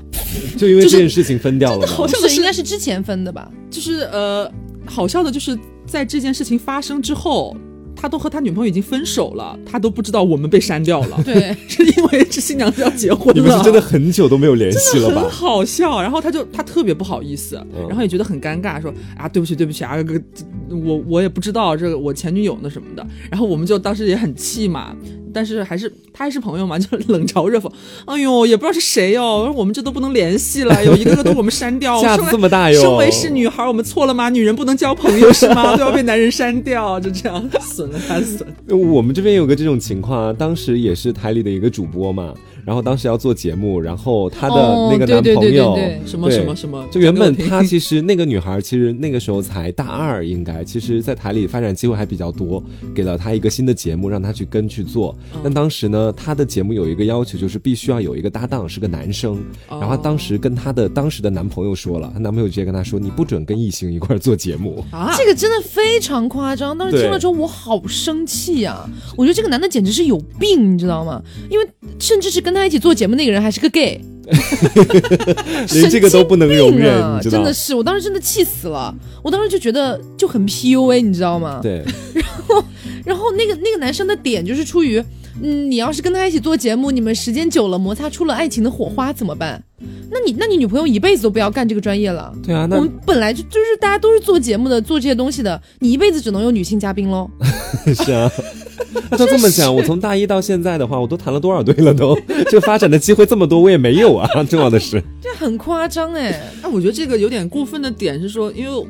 [0.59, 1.87] 就因为这件事情分掉了嘛。
[1.91, 3.51] 好像是不是应该是之前分的吧？
[3.71, 4.49] 就是呃
[4.85, 7.57] 好笑的就是在这件事情发生之后。
[7.97, 11.21] 他都和他女朋友已经分手了，他都不知道我们被删掉了。
[11.25, 15.29] 对， 是因为这新娘子要结婚了，你们是真的很久都没有联系了很吧？
[15.31, 16.01] 好笑。
[16.03, 20.21] 然后他就他特别不好意思，嗯然后也觉得很尴尬，说啊对不起对不起啊，这个
[20.69, 23.07] 我我也不知道这个我前女友那什么的。
[23.31, 24.95] 然后我们就当时也很气嘛。
[25.37, 27.71] 但是还是他还是朋友嘛， 就冷嘲热讽。
[28.07, 32.01] 哎呦，也不知道是谁哟，我们这都不能联系了， 有一个个都我们删掉。
[32.01, 32.81] 下次这么大哟！
[32.81, 34.31] 身为是女孩，我们错了吗？
[34.31, 35.77] 女人不能交朋友是吗？
[35.77, 38.49] 都要被男人删掉，就这样损了他损。
[38.91, 42.33] 我们这边有个这种情况啊，当时也是台里的一个主播嘛。
[42.67, 52.61] 然后当时要做节目，然后她的那个男朋友什么什么什么，就原本她其实那个女孩其实那个时候才大二，应该其实，在台里发展机会还比较多，
[52.93, 55.17] 给了她一个新的节目让她去跟去做。
[55.45, 59.41] 但当时呢，她的节目有一个要求，就是必须要有一个搭档是个男生。
[59.69, 66.77] 然后当时跟她的当时的男朋友说了，她男朋友直接跟她说：“你不准跟异性一块做节目。”啊，这个真的非常夸张。
[66.77, 68.85] 当时听了之后，我好生气呀！
[69.17, 71.23] 我觉得这个男的简直是有病，你知道吗？
[71.49, 71.69] 因为
[72.01, 72.56] 甚至是跟。
[72.57, 74.01] 他一起做节目那个人还是个 gay，
[75.73, 78.95] 连这个都不能容忍，真的是，我当时真的气死了。
[79.23, 81.61] 我当时就觉得就很 PUA，你知道吗？
[81.63, 81.85] 对。
[82.15, 82.65] 然后，
[83.05, 85.03] 然后那个那个男生的点就是出于，
[85.43, 89.63] 嗯，你要是跟他一起做节目，你们时间久了摩擦出了爱情的火花怎么办？
[90.11, 92.33] 那你那你女朋友一辈子都不要干这个专业了。
[92.43, 97.29] 对啊，那我们本来就就是大家都是做节目的，做这些东西的，你一辈子只能有女性嘉宾喽。
[97.95, 98.31] 是啊。
[99.11, 101.93] 那就这么讲，我从大一到现在的话，我都谈了多少对了？
[101.93, 102.19] 都
[102.51, 104.29] 就发展的机会这么多，我也没有啊。
[104.45, 106.41] 重要的是，这很夸张哎。
[106.63, 108.87] 哎，我觉得这个有点过分的点是说，因为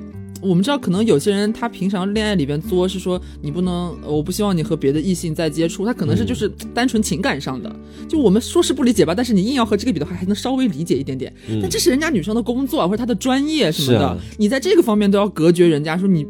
[0.46, 7.74] 我们知道，可能有些人他平常恋爱里边作是说你不能，我不希望你和别的异性再接触，他可能是就是单纯情感上的。
[8.09, 11.32] 就我们说是不理解吧，但是你硬要和这个比的话，还能稍微理解一点点。
[11.61, 16.26] 但这是人家女生的工作或者她的专业什么的，你在这个方面都要隔绝人家，说你。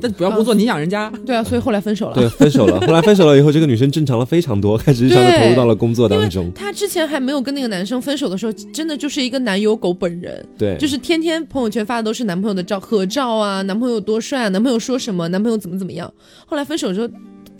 [0.00, 1.12] 但不要工作，你养人家。
[1.24, 2.14] 对啊，所以后来分手了。
[2.14, 2.80] 对，分手了。
[2.80, 6.50] 后来分手了以后，这个女生正常了非常多，开始日常的投入到了工作当中。
[6.54, 10.44] 她之前还没有跟那个男生分手的时候，真的就是一个男友狗本人。
[10.58, 16.12] 对，就是天天朋友圈发的都是男朋友的照合照啊，男朋友多帅啊，男朋友说什么，男朋友怎么怎么样。
[16.46, 17.08] 后来分手之后。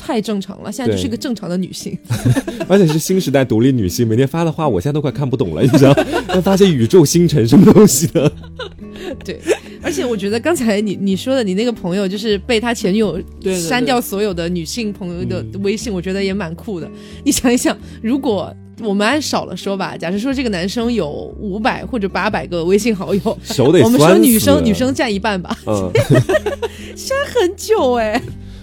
[0.04, 1.96] 太正常了，现在就是一个正常的女性，
[2.66, 5.96] 而且是新时代独立女性，每天发的话，我现在都快看不懂了，你知道？
[6.34, 8.32] 要发些宇宙星辰什么东西的？
[9.24, 9.38] 对，
[9.82, 13.20] 而且我觉得刚才你你说的，你那个朋友就是被他前女友
[13.68, 16.88] 删掉所有的女性朋友的微信，我觉得也蛮酷的。
[17.24, 23.38] 你想一想，如果我们按少了说吧，假设说这个男生有五百或者八百个微信好友，
[23.84, 25.56] 我们说女生女生占一半吧，
[26.96, 28.20] 删很久哎。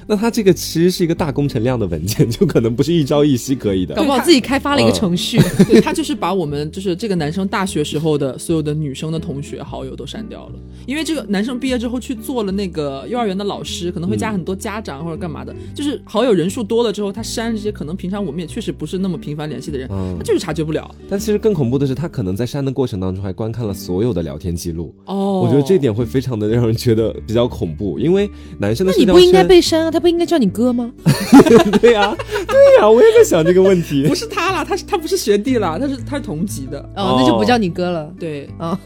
[0.10, 3.93] 那他这个其实是一个大工程量的文件，就可能不是一朝一夕可以的。
[3.93, 10.54] 搞不好自己开发了一个程序，对他就是把我们就是这个男生大学时候的所有的女生的同学好友都删掉了，
[10.88, 20.89] 因为这个男生毕业之后去做了那个幼儿园的老师，可能会加很多家长或者干嘛的，就是好友人数多了之后，他删这些可能平常我们也确实不是那么频繁联系的人，他就是察觉不了。
[21.08, 24.91] 但其实更恐怖的是，他可能在删的过程当中还观看了所有的聊天记录。
[25.06, 30.91] 哦，我觉得这点会非常的让人觉得比较恐怖，因为男生的那你不应该被删啊，他不应该叫你哥吗？
[31.81, 32.15] 对呀，
[32.47, 34.07] 对呀，我也在想这个问题。
[34.07, 38.12] 不是他了，他是他不是学弟了，他是他是同级的哦，那就不叫你哥了。
[38.19, 38.77] 对啊，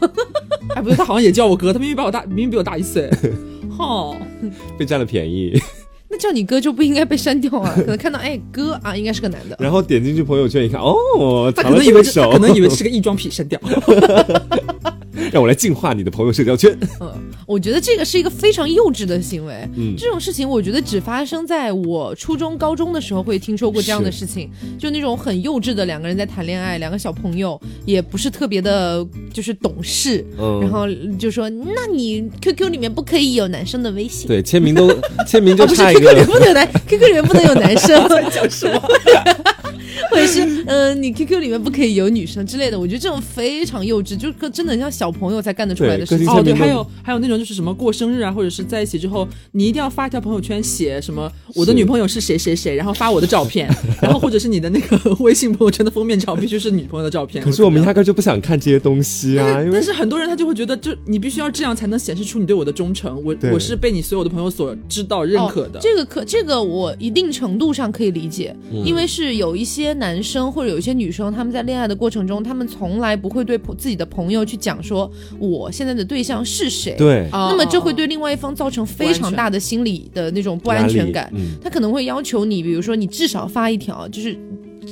[0.74, 3.10] 哎，不对，他好像也叫我哥，他明明比我大，明明比我大一岁。
[3.78, 4.16] 哦，
[4.78, 5.60] 被占了便宜。
[6.08, 7.72] 那叫你哥就不应该被删掉啊？
[7.74, 9.56] 可能看到哎哥啊，应该是个男的。
[9.58, 13.60] 然后点进去朋友圈一看，哦，他可能以为是，可能以为是个异装癖，删掉。
[15.32, 16.76] 让我来净化你的朋友社交圈。
[17.00, 17.12] 嗯，
[17.46, 19.68] 我觉得这个是一个非常幼稚的行为。
[19.76, 30.24] 嗯，这种事情我觉得只发生在我初中、高中的时候会听说过这样的事情，就那种很幼稚的两个人在谈恋爱，两个小朋友也不是特别的，就是懂事。
[30.38, 30.86] 嗯，然后
[31.18, 34.26] 就说，那你 QQ 里面不可以有男生的微信？
[34.26, 34.92] 对，签名都
[35.26, 38.08] 签名就差一个，QQ 里不能有男，QQ 里面不能有男生。
[38.30, 38.80] 讲什么？
[40.14, 46.28] 或者是，嗯，你 QQ 里面不可以有女生之类的，我觉得这种非常幼稚，就真的像小朋友才干得出来的事情。
[46.28, 53.68] 哦，对，还有还有那种就是什么过生日啊，或者是在一起之后，你一定要发一条朋友圈，写什么我的女朋友是谁谁谁，然后发我的照片，
[54.00, 57.42] 然后或者是你的那个微信朋友圈的封面照必须是女朋友的照片。
[57.42, 65.80] 可是我们压根就不想看这些东西啊，但是很多人他就会觉得，就你必须要这样才能显示出你对我的忠诚，我我是被你所有的朋友所知道认可的。
[65.80, 70.74] 这个可这个我一定程度上可以理解，因为是有一些男生或者。
[70.74, 76.96] 有些女生，他们在恋爱的过程中，他们从来不会对自己的朋友去讲说我现在的对象是谁。
[76.98, 81.32] 对，那么这会对另外一方造成非常大的心理的那种不安全感。
[81.62, 84.36] 他可能会要求你，比如说你至少发一条，就是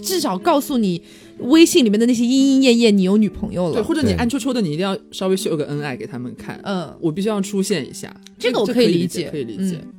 [0.01, 1.03] 至少告诉你。
[1.38, 3.72] 微信里面的那些莺莺燕燕，你有女朋友了？
[3.72, 6.61] 对，或者你暗戳戳的，你一定要稍微秀个恩爱给他们看。
[6.62, 9.77] 嗯，我必须要出现一下，这个我可以理解，可以理解。
[9.83, 9.92] 嗯，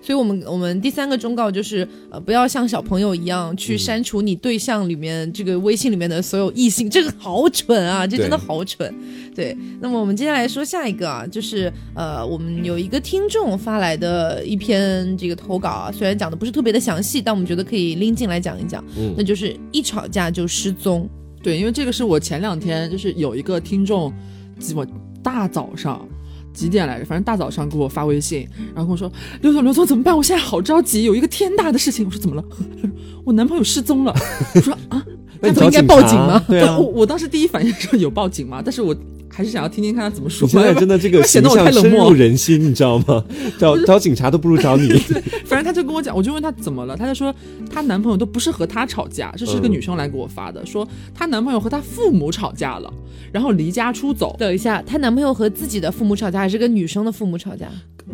[0.00, 8.94] 所以我们我们第三个忠告就是，呃，不要像小朋友一样去删除你对象里面这个微信里面的所有异性，这个好蠢啊，这真的好蠢。
[9.34, 18.84] 对，那么我们接下来说下一个啊，就是呃，我们有一个听众发来的一篇这个投稿啊，虽然讲的不是特别的详细，但我们觉得可以拎进来讲一讲。
[18.96, 19.14] 嗯。
[19.16, 21.08] 那就是一吵架就失踪，
[21.42, 24.12] 对，因为这个是我前两天就是有一个听众，
[24.58, 24.86] 几我
[25.22, 26.06] 大早上
[26.54, 27.04] 几点来着？
[27.04, 30.16] 反正大早上给我发微信，然后跟我说：“刘总，刘总怎么办？
[30.16, 32.44] 我现在好着急，有一个天大的事情。”我说：“怎么了？”
[33.26, 34.14] 我男朋友失踪了。
[34.54, 35.04] 我说：“啊，
[35.44, 38.60] 那你不应该报警吗对啊我，我当时第一反应是有报警吗？
[38.64, 38.94] 但是我
[39.28, 40.52] 还是想要听听看他怎么说你。
[40.52, 43.24] 现在 真的这个形显得我象深太冷漠入人心，你知道吗？
[43.58, 44.88] 找找警察都不如找你。
[45.44, 47.34] 反正他就跟我讲，我就问他怎么了，他就说
[47.70, 52.92] 她男朋友都不是和她吵架，这是个嗯女生来给我发的，说她男朋友和她父母吵架了，
[53.32, 57.66] 然后离家出走，等一下，她男朋友和自己的父母吵架，还是跟女生的父母吵架？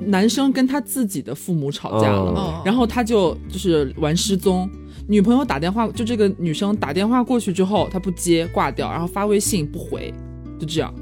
[0.07, 4.71] 男生跟他自己的父母吵架了，哦然后他就就是玩失踪。
[5.11, 10.15] 女朋友打电话，就这个女生打电话过去之后，她不接，挂掉，然后发微信不回，
[10.57, 10.95] 就这样。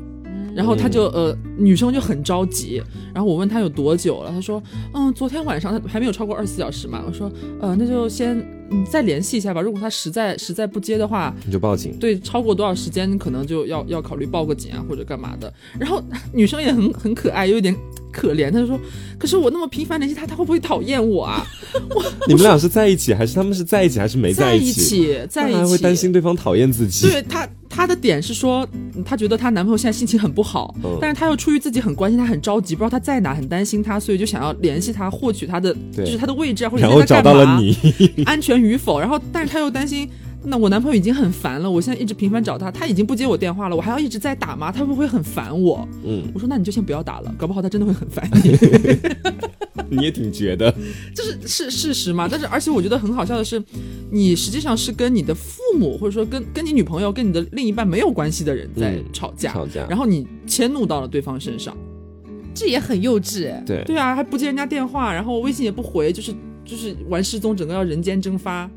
[0.58, 2.82] 然后他就呃，女生就很着急。
[3.14, 4.60] 然后我问他有多久了，他说，
[4.92, 7.04] 嗯，昨天晚上他还没有超过二十四小时嘛。
[7.06, 7.30] 我说，
[7.60, 8.36] 呃，那就先
[8.68, 9.60] 你再联系一下吧。
[9.60, 11.96] 如果他实在实在不接的话，你就报警。
[12.00, 15.52] 对，超过多少时间可能就要要考虑报个警啊或者干嘛的。
[15.78, 16.02] 然后
[16.32, 17.72] 女生也很很可爱，有点
[18.12, 18.76] 可怜，他就说
[19.16, 21.46] ：“可是我那么频繁联系他，他会不会讨厌我啊？
[22.26, 27.08] 你们俩是在一起，还是他们是在一起，还是没在一起，在一起，那还会担心对方讨厌自己。
[27.08, 37.76] 对她，她的点是说，嗯她觉得她男朋友现在心情很不好，嗯但是她又出于自己很关心他，很着急，不知道他在哪，很担心他，所以就想要联系他，获取他的就是他的位置啊，或者然后找在干嘛到了你，
[38.26, 38.98] 安全与否。
[38.98, 40.08] 然后，但是她又担心。
[40.44, 44.70] 那我男朋友已经很烦了，我现在一直频繁找他，他已经不接我电话了，我还要一直在打吗？
[44.70, 45.86] 他会不会很烦我？
[46.04, 48.56] 嗯，我说那你就先不要打了，搞不好他真的会很烦你。
[49.90, 50.70] 你也挺绝的。
[51.14, 52.28] 就是是事实嘛？
[52.30, 53.62] 但是而且我觉得很好笑的是，
[54.10, 61.76] 你实际上是跟你的父母或者说跟跟你女朋友、跟你的另一半没有关系的人在嗯吵架，吵架然后你迁怒到了对方身上。
[62.54, 63.62] 这也很幼稚哎。
[63.66, 66.34] 对，对啊，还不接人家电话，然后微信也不回，就是
[66.64, 68.70] 就是玩失踪，整个要人间蒸发。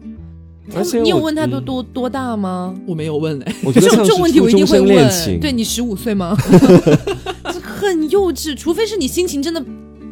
[0.76, 2.74] 而且你有问他多嗯多多大吗？
[2.88, 5.40] 我没有问嘞，我觉得这种这种问题我一定会问。
[5.40, 6.36] 对你十五岁吗？
[7.44, 9.64] 很幼稚，除非是你心情真的。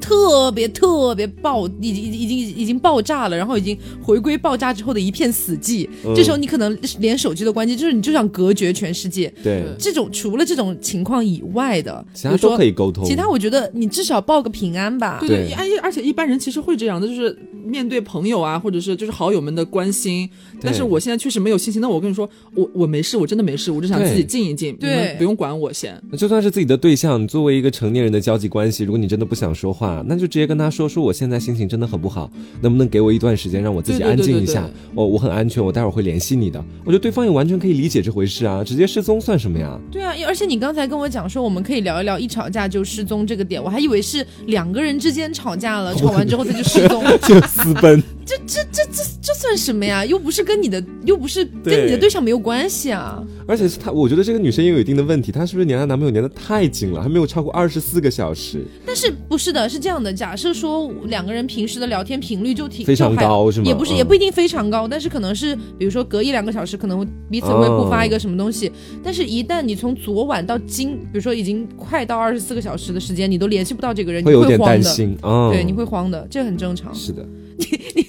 [0.10, 5.88] 特别特别爆，已经已经已经爆炸了，然后已经回归爆炸之后的一片死寂。
[6.04, 9.32] 嗯这时候你可能连手机都关机，就是你就想隔绝全世界。
[9.44, 13.06] 对，这种除了这种情况以外的，其他都可以沟通。
[13.06, 15.20] 其他我觉得你至少报个平安吧。
[15.20, 20.28] 对对而而且一般人其实会这样的，就是面对朋友啊，或者是就是好友们的关心。
[20.60, 26.02] 但是我现在确实没有信心，那我跟你说，我我没事，我真的没事，我就想自己静一静，你对们不用管我先。
[26.18, 32.30] 就算是自己的对象，作为一个成年人的交际关系，如果你真的不想说话，那就直接跟他说说我现在心情真的很不好，
[32.62, 34.70] 能不能给我一段时间让我自己安静一下？
[34.94, 36.64] 我我很安全，我待会儿会联系你的。
[36.84, 39.80] 我觉得对方也完全可以理解这回事啊，直接失踪算什么呀？
[39.92, 50.06] 对啊，而且你刚才跟我讲说，我们可以聊一聊一吵架就失踪这个点，我还以为是两个人之间吵架了， 吵完之后他就失踪， 就私奔，这这这这这算什么呀？
[50.06, 53.24] 又不是跟你的，又不是跟你的对象没有关系啊。
[53.48, 60.14] 而且是她，我觉得这个女生也有一定的问题，她是不是粘她男朋友粘的太紧了，还没有超过二十四个小时，但是不是的，是这样的。
[60.14, 68.72] 假设说两个人平时的聊天频率就挺高是吗也不是，嗯也不一定非常高，但是可能是比如说隔一两个小时，可能会彼此会互发一个什么东西。
[69.04, 74.84] 但是，一旦你从昨晚到今，比如说已经快到二十四个小时的时间，你都联系不到这个人，会有点你会慌的。
[74.84, 75.50] 担心啊。
[75.52, 76.94] 对，你会慌的，这很正常。
[76.94, 77.26] 是的，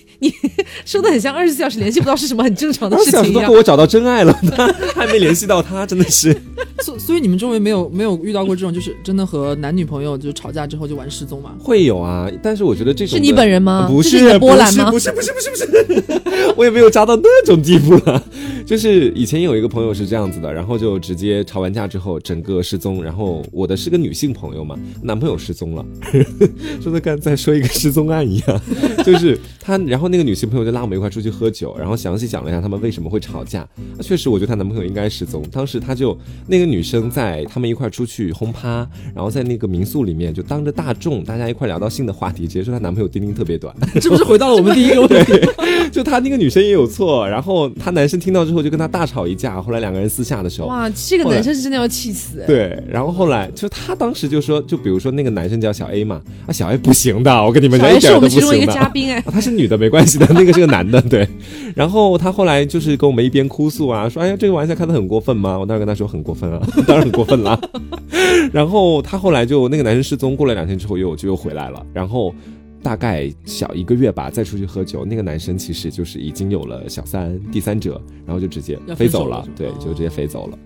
[0.84, 3.56] 说的很像二十四小时联系不到是什么很正常的事情一样小时都给。
[3.56, 6.36] 我找到真爱了，他还没联系到他，真的是。
[6.82, 11.52] 所所以你们周围没有没有遇到过这种，就是真的和男女朋友就吵架之后就玩失踪吗？
[11.58, 13.86] 会有啊，但是我觉得这种是你本人吗？
[13.88, 14.98] 不这是波兰吗不？
[14.98, 18.22] 是不是不是不是不是，我也没有渣到那种地步了。
[18.64, 25.84] 就是以前有一个朋友是这样子的，然后就直接吵完架之后整个失踪，然后我的是个女性朋友嘛，男朋友失踪了，
[26.80, 28.60] 说的跟在说一个失踪案一样，
[29.04, 33.66] 就是他，然后那个女性朋友就拉我们一块出去喝酒，然后详细讲了一下他们为什么会吵架。
[33.96, 35.42] 那确实，我觉得她男朋友应该失踪。
[35.50, 36.16] 当时她就
[36.46, 43.74] 那个女生在他们一块出去轰趴，然后在那个民宿里面就当着大众，大家一块聊到性的话题，直接说她男朋友丁丁特别短。
[44.00, 45.32] 这不是回到了我们第一个问题？
[45.92, 50.68] 就她那个女生也有错，然后她男生听到之后就跟她大吵一架，后来两个人私下的时候。
[50.68, 52.44] 哇，这个男生是真的要气死。
[52.46, 58.60] 对，然后后来就她当时就说，就比如说那个男生叫小 A 嘛，啊小 A 不行的，我跟你们讲一 A 是我们其中一。
[58.60, 61.26] 个嘉宾哎，啊，她是女的没关系的，那个是个男的， 对。
[61.74, 65.58] 然后他后来就是跟我们一边哭诉啊，说哎呀这个玩笑开的很过分吗？
[65.58, 67.58] 我当时跟他说很过分啊， 当然很过分啦。
[68.52, 72.34] 然后他后来就那个男生失踪，过了两天之后又就又回来了，然后。
[72.82, 80.58] 大概小一个月吧，再出去喝酒，那个男生其实就是已经有了小三、第三者，然后就直接飞走了对，哦就直接飞走了。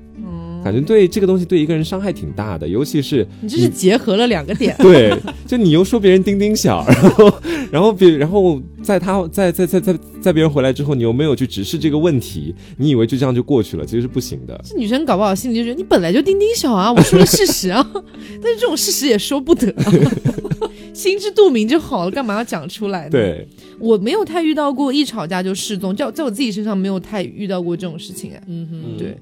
[0.65, 4.75] 感觉对这个东西对一个人伤害挺大的，尤其是你这是结合了两个点。
[4.81, 5.15] 对，
[5.47, 7.35] 就你又说别人丁丁小，然后
[7.71, 14.59] 然后别然后在他在在在在在别人回来之后，你又没有去直视这个问题，你以为就这样就过去了，其实是不行的。
[14.65, 17.87] 这女生搞不好心里就觉得你本来就丁丁小啊，我说了事实啊，
[18.43, 19.93] 但是这种事实也说不得、啊，
[20.95, 23.47] 心知肚明就好了，干嘛要讲出来呢？，对，
[23.79, 28.43] 我没有太遇到过一吵架就失踪，在在我自己身上没有太遇到过这种事情哎。
[28.47, 29.19] 嗯哼，对，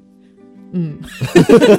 [0.73, 0.97] 嗯，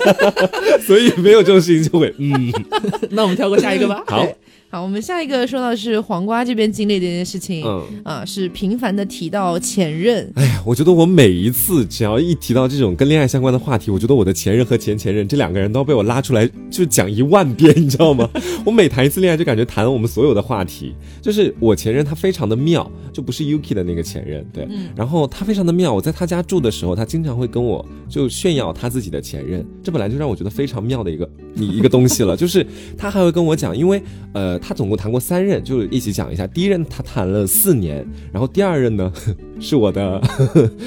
[0.86, 2.52] 所以没有这种事情就会嗯，
[3.12, 4.04] 那我们跳过下一个吧。
[4.08, 4.36] 好，对
[4.74, 8.02] 好，我们下一个说到是黄瓜这边经历的一件事情，嗯。
[8.04, 18.28] 啊，是频繁的提到前任，哎呀，我觉得我每一次只要一提到这种跟恋爱相关的话题，我觉得我的前任和前前任这两个人都要被我拉出来就讲一万遍，你知道吗？
[18.66, 20.96] 我每谈一次恋爱就感觉谈我们所有的话题。
[21.22, 24.68] 就是我前任他非常的妙，就不是 Yuki 的那个前任，对。
[24.96, 32.36] 然后他非常的妙，我在他家住的时候，他经常会跟我就炫耀他自己的前任，这本来就让我觉得非常妙的一个你一个东西了。
[32.44, 32.66] 就是
[32.98, 34.02] 他还会跟我讲，因为
[34.34, 36.48] 呃，他总共谈过三任，就一起讲一下。
[36.48, 39.12] 第一任他谈了四年，然后第二任呢
[39.60, 40.22] 是我的。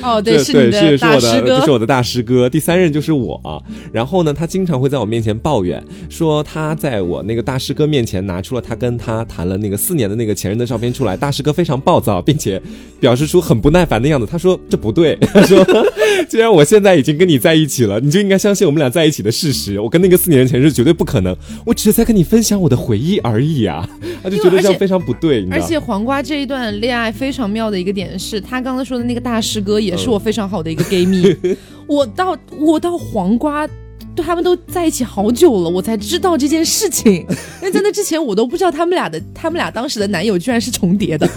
[0.03, 2.49] 哦， 对是你是是我的，大师哥，就是我的大师哥。
[2.49, 3.63] 第三任就是我，
[3.93, 12.61] 然后呢，他经常会在我面前抱怨，说他在我那个大师哥面前拿出了他跟他谈了那个四年的那个前任的照片出来，大师哥非常暴躁，并且
[13.01, 14.27] 表示出很不耐烦的样子。
[14.27, 15.65] 他说这不对， 他说
[16.29, 19.79] 既然我现在已经跟你在一起了，你就应该相信我们俩在一起的事实。
[19.81, 23.89] 我跟那个四年前是绝对不可能，我只是在跟你分享我的回忆而已啊。
[24.23, 25.47] 他就觉得这样非常不对。
[25.51, 31.25] 而且黄瓜这一段恋爱非常妙的一个点是，他刚才说的那个大师哥也是我非常好的一个 gay 蜜。
[31.87, 33.65] 我到我到黄瓜。
[34.17, 37.15] 对他们都在一起好久了，我才知道这件事情。
[37.61, 41.29] 因为在那之前，我都不知道他们俩的他们俩当时的男友居然是重叠的，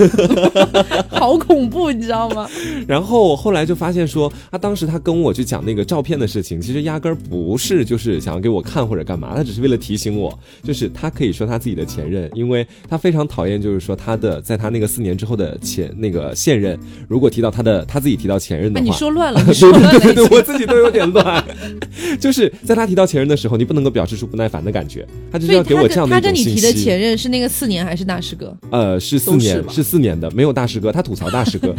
[1.11, 2.49] 好恐怖，你知道吗？
[2.87, 21.43] 然后我后来就发现说，他当时他跟我去讲那个照片的事情，其实压根儿不是就是想要给我看或者干嘛，他只是为了提醒我，就是他可以说他自己的前任，因为他非常讨厌，就是说他的在他那个四年之后的前那个现任，如果提到他的他自己提到前任的哎，话，你说乱了，你说乱了 对对对，已经我自己都有点乱。
[22.19, 26.61] 就是在他提到前任的时候，你不能够表示出不耐烦的感觉，他就是要给我这样跟他跟你的一种信息。
[26.61, 28.55] 提的前任是那个四年还是大师哥？
[28.69, 31.73] 呃，是四年是四年的，没有大师哥，他吐槽大师哥，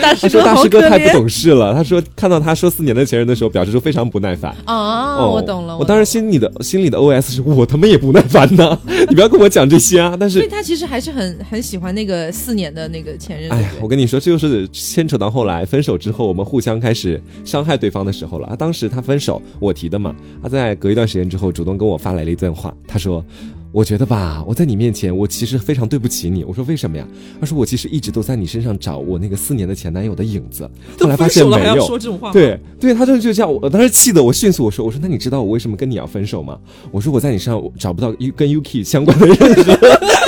[0.00, 1.74] 大师他说大师哥太不懂事了。
[1.74, 4.56] 他说看到他说四年的前任的时候，表示出非常不耐烦。
[4.64, 5.16] 啊！
[5.16, 8.78] 哦我懂了，我当时心里的心里的 OS 是我他妈也不耐烦呐，
[9.10, 10.16] 你不要跟我讲这些啊。
[10.18, 13.50] 但是，所以他其实还是很很喜欢那个四年的那个前任。
[13.50, 18.46] 哎呀我跟你说，这就是牵扯到后来分手之后，我们互相开始伤害对方的时候了。
[18.48, 23.24] 他当时他分手，我提的嘛，他在隔一段时间之后主动跟我发来了一段话，他说。
[23.72, 26.42] 我觉得吧，我在你面前，我其实非常对不起你。
[26.42, 27.06] 我说为什么呀？
[27.38, 30.68] 他说我其实一直都在你身上找我那个四年的前男友的影子，
[30.98, 31.86] 后来发现没有。
[31.86, 32.32] 说这种话？
[32.32, 36.58] 对对，他就就这样，我当时气得我迅速我说我说那你知道我为什么跟你要分手吗？
[36.90, 39.62] 我说我在你身上找不到跟 Yuki 相关的任何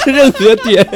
[0.06, 0.86] 任何点。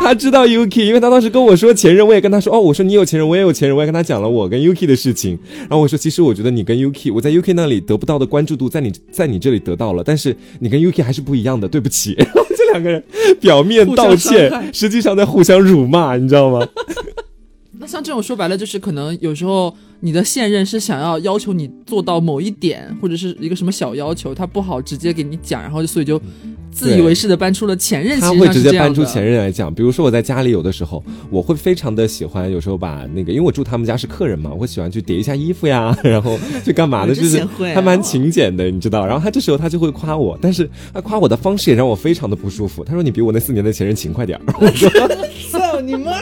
[0.00, 5.38] 他知道 Yuki，因为他当时跟我说前任，我也跟他说哦，我说你有前任，我也有前任，我也跟他讲了我跟 Yuki 的事情。
[5.60, 12.14] 然后我说其实我觉得你跟 Yuki，我在 Yuki 那里得不到的关注度，在你在你这里得到了，但是你跟 Yuki 还是不一样的，对不起。
[12.56, 13.02] 这两个人
[13.40, 16.66] 表面道歉，实际上在互相辱骂，你知道吗？
[17.78, 26.20] 那像这种说白了，就是可能有时候你的现任是想要要求你做到某一点，或者是一个什么小要求，他不好直接给你讲，然后所以就
[26.72, 37.44] 自以为是的搬出了前任，他会直接搬出前任来讲，比如说我在家里有的时候，我会非常的喜欢，有时候把那个，因为我住他们家是客人嘛，我会喜欢去叠一下衣服呀， 然后去干嘛的， 就是
[37.74, 39.06] 还蛮勤俭的，你知道。
[39.06, 42.82] 然后他这时候他就会夸我，但是他夸我的方式也让我非常的不舒服。
[42.82, 44.42] 他说你比我那四年的前任勤快点儿。
[44.58, 44.90] 我说
[45.50, 46.12] 操你妈！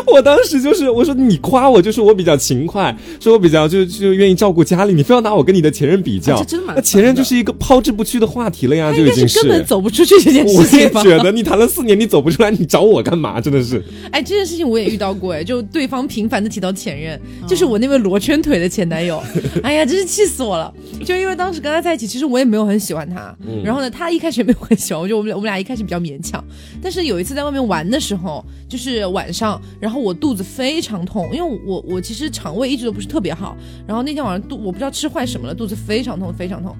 [0.06, 11.02] 我当时就是我说你夸我就是我比较勤快，说我比较就就愿意照顾家里，你非要拿我跟你的前任比较，真那前任就是一个抛之不去的话题了呀，就已经是根本走不出去这件事情吧？
[11.02, 13.40] 觉得你谈了四年，你走不出来，你找我干嘛？
[13.40, 13.82] 真的是。
[14.12, 19.22] 哎，这件事情我也遇到过，哎，就对方频繁的提到前任，哦就是我那位罗圈腿的前男友，
[19.62, 20.72] 哎呀，真是气死我了！
[21.04, 26.42] 就因为当时跟他在一起，其实我也没有很喜欢他，嗯然后呢，他一开始也没有很喜欢我，就我们俩我们俩一开始比较勉强，
[26.82, 36.76] 但是有一次在外面玩的时候，就是晚上，然后然后我肚子非常痛，因为我我其实肠胃一直都不是特别好，然后那天晚上肚我不知道吃坏什么了，肚子非常痛非常痛，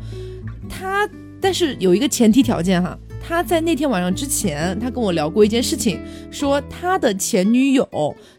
[0.68, 1.08] 他
[1.40, 2.98] 但是有一个前提条件哈。
[3.28, 6.00] 他在那天晚上之前，他跟我聊过一件事情，
[6.30, 7.86] 说他的前女友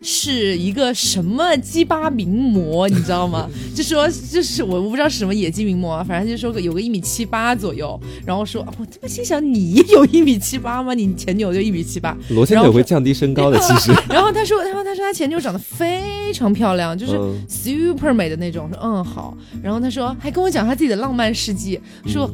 [0.02, 3.48] 是一个什么鸡巴名模，你知道吗？
[3.76, 10.96] 就说就是我我不知道是什么野鸡名模啊，反正就说个有个一米七八左右，然后说我他妈心想你有一米七八吗？
[10.96, 13.92] 你前女友就一米七八，罗先生会降低身高的， 其实。
[14.10, 18.68] 然后他说，他说他说他前女友长得非常漂亮，就是嗯 super 美的那种。
[18.74, 22.28] 说嗯好，然后他说还跟我讲他自己的浪漫事迹，说。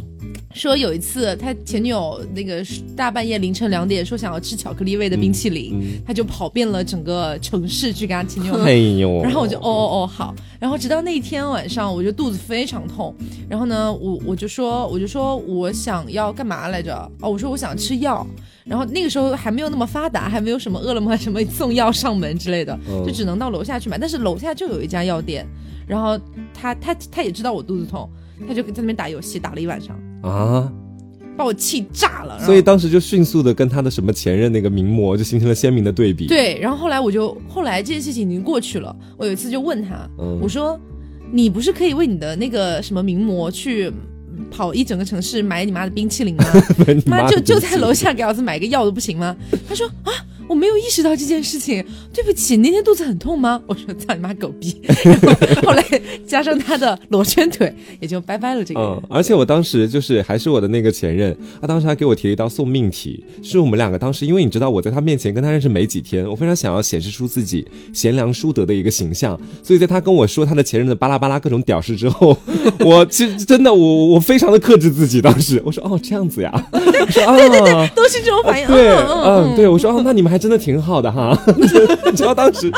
[0.54, 2.66] 说有一次，他前女友那个
[2.96, 13.14] 大半夜凌晨两点说想要吃巧克力味的冰淇淋，嗯他就跑遍了整个城市去跟他前女友哎呦，然后我就哦哦哦好，然后直到那一天晚上，我就肚子非常痛，
[13.50, 16.96] 然后呢，我我就说我就说我想要干嘛来着？
[17.20, 18.26] 哦，我说我想吃药，
[18.64, 25.46] 然后那个时候还没有那么发达，还没有什么饿了么什么送药上门之类的，嗯就只能到楼下去买，但是楼下就有一家药店，
[25.86, 26.18] 然后
[26.54, 28.10] 他他他也知道我肚子痛，
[28.48, 30.72] 他就在那边打游戏打了一晚上，啊，
[31.38, 38.96] 把我气炸了，所以当时就迅速的跟他的什么前任那个名模就形成了鲜明的对比。，对，然后后来我就后来这件事情已经过去了。
[39.18, 40.80] 我有一次就问他，嗯我说
[41.32, 43.92] ：“你不是可以为你的那个什么名模去
[44.50, 46.46] 跑一整个城市买你妈的冰淇淋吗？
[47.06, 49.36] 妈就就在楼下给儿子买个药都不行吗？”
[49.68, 50.12] 他说：“啊。”
[50.48, 51.84] 我没有意识到这件事情，
[52.14, 53.62] 对不起，那天肚子很痛吗？
[53.68, 54.76] 我说操你妈狗逼！
[55.04, 55.84] 然后后来
[56.28, 58.90] 加上他的裸圈腿，也就拜拜了这个人。
[58.90, 72.38] 嗯，而且我当时就是还是我的那个前任，他当时还给我提了一道送命题，是我们两个当时，因为你知道我在他面前跟他认识没几天，我非常想要显示出自己贤良淑德的一个形象，所以在他跟我说他的前任的巴拉巴拉各种屌事之后，
[72.86, 77.90] 我其实真的我我非常的克制自己，当时我说哦这样子呀，我说啊。
[77.96, 78.68] 都是这种反应。
[78.68, 81.38] 对，嗯嗯，对，我说哦，那你们还真的挺好的哈。
[81.58, 82.72] 你知道当时，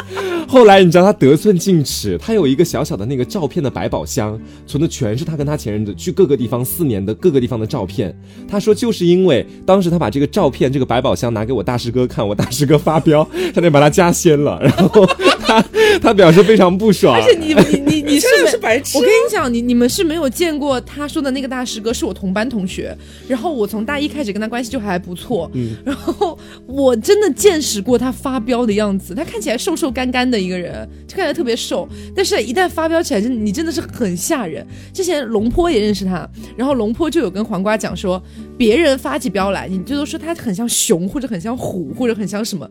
[0.48, 8.16] 后来你知道他得寸进尺，他有一个小小的那个照片的百宝箱，存的全是他跟他前任的去各个地方四年的各个地方的照片。
[8.48, 15.08] 他说就是因为当时他把这个照片这个百宝箱拿给我大师哥看，我大师哥发飙，差点把他加仙了，然后
[15.48, 15.66] 他
[16.02, 17.16] 他表示非常不爽。
[17.16, 22.96] 而且你你你你 是不是白痴我跟你讲，你你们是没有见过他说的那个大师哥，是我同班同学。
[23.28, 29.16] 然后我从大一开始跟他关系就还不错，嗯然后我真的见识过他发飙的样子。
[29.16, 34.66] 他看起来瘦瘦干干的一个人，就看起来特别瘦，但是一旦发飙起来，真你真的是很吓人。
[34.94, 38.22] 之前龙坡也认识他，然后龙坡就有跟黄瓜讲说，
[38.58, 42.70] 别人发起飙来，你最多说他很像熊，或者很像虎，或者很像什么。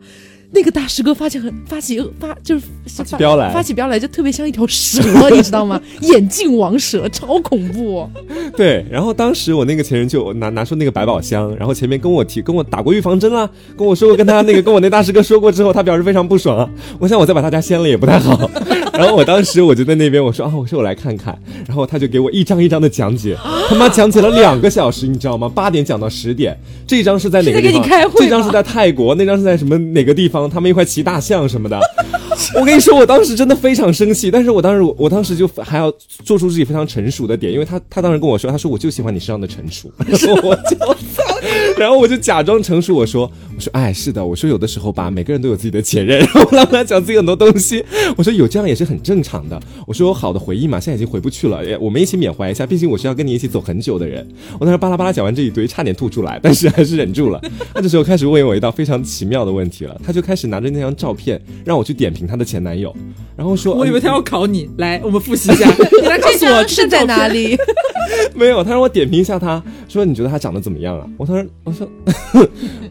[0.52, 5.80] 那个大师哥发起很发起发就是发起飙来发起飙来就特别像一条蛇， 你知道吗？
[6.02, 8.10] 眼镜王蛇，超恐怖、哦。
[8.56, 16.68] 对，然后当时我那个前任就拿拿出那个百宝箱，然后前面跟我提跟我打过预防针啦，跟我说过跟他那个跟我那大师哥说过之后，他表示非常不爽啊。
[16.98, 18.48] 我想我再把他家掀了也不太好，
[18.94, 21.36] 然后我当时我就在那边我说啊，我说我来看看，
[21.66, 23.36] 然后他就给我一张一张的讲解，
[23.68, 25.50] 他妈讲解了两个小时，你知道吗？
[25.52, 26.56] 八点讲到十点，
[26.86, 28.10] 这张是在哪个地方？
[28.16, 30.48] 这张是在泰国，那张是在什么哪个地方？
[30.48, 31.78] 他们一块骑大象什么的。
[32.58, 35.92] 我跟你说，我当时真的非常生气，但是我当时我当时就还要
[36.24, 40.76] 做出自己非常成熟的点，因为他他当时跟我说，他说我就喜欢你身上的成熟， 然后我就，
[41.76, 47.82] 然后我就假装成熟，我说我说哎是的，我说有的时候吧，每个人都有自己的前任，然 后我让他讲自己很多东西，
[48.16, 54.26] 我说有这样也是很正常的，我说有好的回忆嘛，现在已经回不去了，也我们一起缅怀一下，毕竟我是要跟你一起走很久的人。
[54.60, 57.40] 我当时巴拉巴拉讲完这一堆，差点吐出来，但是还是忍住了。
[57.72, 62.94] 他这时候开始问我一道非常奇妙的问题了，他就开始拿着那张照片让我去点评他的前男友，
[63.36, 65.66] 然后说我以为他要考你，来，我们复习一下，
[66.02, 67.28] 你来告诉我是在哪？
[67.28, 67.56] 里？
[68.36, 71.06] 没有，他让我点评一下他，说你觉得他长得怎么样啊？
[71.16, 71.88] 我当时我说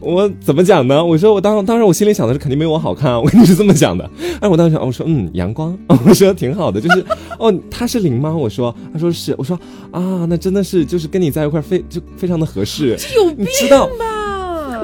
[0.00, 1.04] 我怎么讲呢？
[1.04, 4.08] 我说我当当时我心里想的是肯定没我好看啊， 我跟你是这么想的。
[4.40, 5.76] 哎，我当时想我说嗯阳光，
[6.06, 7.04] 我说挺好的，就是
[7.38, 8.34] 哦他是零吗？
[8.34, 9.58] 我说他说是，我说
[9.90, 13.86] 啊那真的是就是跟你在一块非就非常的合适，有你知道。
[13.98, 14.15] 吧？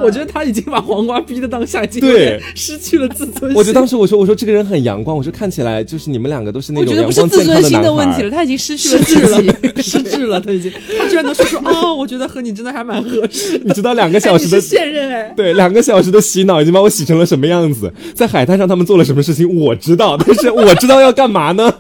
[0.03, 3.55] 我觉得他已经把黄瓜逼的当下已经对失去了自尊心。
[3.59, 9.23] 我就当时我说我说这个人很阳光，我说看起来就是你们两个都是那我觉得种阳不是自尊心的问题了，他已经失去了自己。
[9.23, 13.61] 了， 失智了，他已经，他居然能说出哦，我觉得和你真的还蛮合适。
[13.65, 17.93] 你知道两个小时的现任哎，对，两个小时的洗脑已经把我洗成了什么样子？
[18.15, 21.73] 在海滩上他们做了什么事情，我知道，但是我知道要干嘛呢？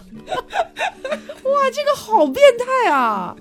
[1.62, 3.36] 哇，这个好变态啊！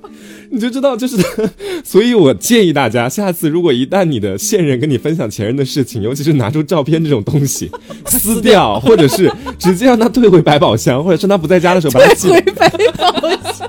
[0.52, 1.18] 你就知道，就是，
[1.84, 7.72] 所以我建议大家，下次如果一旦你的现任跟你分享前任的事情，尤其是拿出照片这种东西，
[8.06, 13.68] 撕掉，或者是直接让他退回百宝箱，或者趁他不在家的时候把他 退回百宝箱，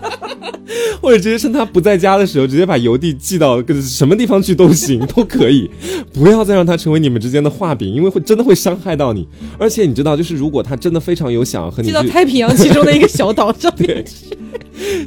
[1.00, 5.70] 或者直接趁他不在家的时候，直接把邮递寄到什么地方去都行，都可以。
[6.12, 9.26] 不要再让他成为你们之间的画饼，因为会真的会伤害到你。
[9.58, 14.36] 而且你知道，就是如果他真的非常有想要和你寄到太平洋其中的一个小岛上面 去。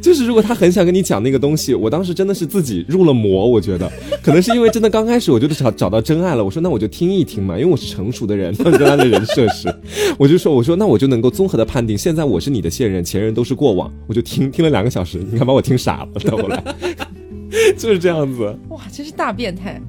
[0.01, 3.47] 就是如果他很想跟你讲那个东西，我当时真的是自己入了魔。
[3.47, 3.91] 我觉得
[4.23, 6.43] 可能是因为真的刚开始我就找找到真爱了。
[6.43, 9.73] 我说那我就听一听嘛，因为我是成熟的人， 跟他的人设是，
[10.17, 13.91] 我就说我说那我就能够综合的判定，现在我是你的现任，前任都是过往。
[14.07, 16.63] 我就听听了两个小时，你看把我听傻了，到后来
[17.77, 18.55] 就是这样子。
[18.69, 19.81] 哇，真是大变态。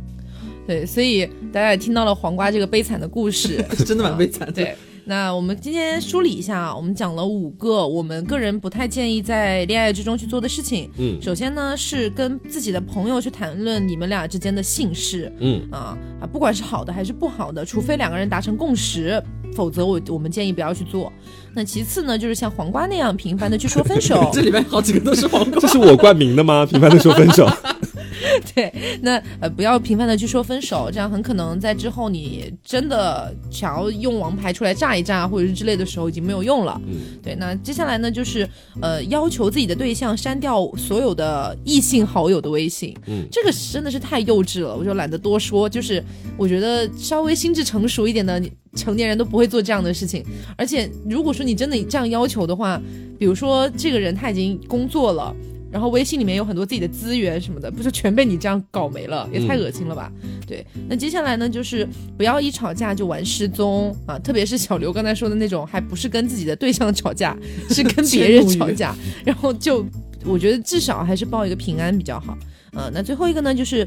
[0.66, 4.53] 对，所以大家也听到了黄瓜这个悲惨的故事， 真的蛮悲惨的。
[4.53, 4.74] 对，
[5.09, 10.91] 那我们今天梳理一下啊，我们讲了五个我们个人不太建议在恋爱之中去做的事情。
[10.99, 19.23] 嗯首先呢是跟自己的朋友去谈论你们俩之间的姓氏嗯，啊啊，不管是好的还是不好的，除非两个人达成共识，
[19.55, 21.13] 否则我我们建议不要去做。
[21.55, 25.69] 那其次呢，就是像黄瓜那样频繁的去说分手 这里面好几个都是黄瓜这。
[25.69, 26.67] 是我冠名的吗？
[26.67, 27.49] 频繁的说分手。
[28.55, 36.81] 对，那呃不要频繁的去说分手，这样很可能在之后你真的想要用王牌出来炸一炸或者是之类的时候已经没有用了。
[36.87, 38.49] 嗯对，那接下来呢就是
[38.81, 45.69] 呃要求自己的对象删掉所有的异性好友的微信，嗯这个真的是太幼稚了，我就懒得多说。
[45.69, 46.03] 就是
[46.37, 48.43] 我觉得稍微心智成熟一点的
[48.75, 50.25] 成年人都不会做这样的事情，
[50.57, 52.81] 而且如果说你真的这样要求的话，
[53.19, 55.35] 比如说这个人他已经工作了。
[55.77, 60.11] 然后微信里面有很多自己的资源什么的，不就全被你这样搞没了，也太恶心了吧？
[60.47, 67.37] 对，那接下来呢，就是不要一吵架就玩失踪啊，特别是小刘刚才说的那种，还不是跟自己的对象吵架，
[67.68, 69.85] 是跟别人吵架，然后就
[70.24, 72.35] 我觉得至少还是报一个平安比较好。
[72.72, 73.87] 嗯、那最后一个呢，就是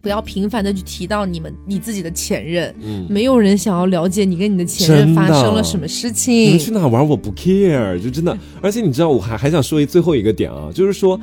[0.00, 6.58] 不要频繁的去提到你们你自己的前任，嗯，没有人想要了解你跟你的前任发生了什么事你情们。
[6.58, 8.36] 去哪玩我不 care，就真的。
[8.60, 11.18] 而且你知道，我还还想说一最后一个点啊，就是说，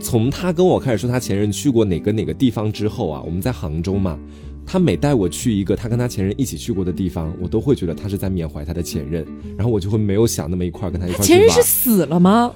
[0.00, 4.18] 从他跟我开始说他前任去过哪个哪个地方之后啊，我们在杭州嘛。
[4.66, 9.24] 他每带我去一个他跟他前任一起去过的地方，我都会觉得他是在缅怀他的前任，
[9.56, 11.62] 然后我就会没有想那么一块儿跟他一块儿去前任是。
[11.62, 12.50] 死了吗？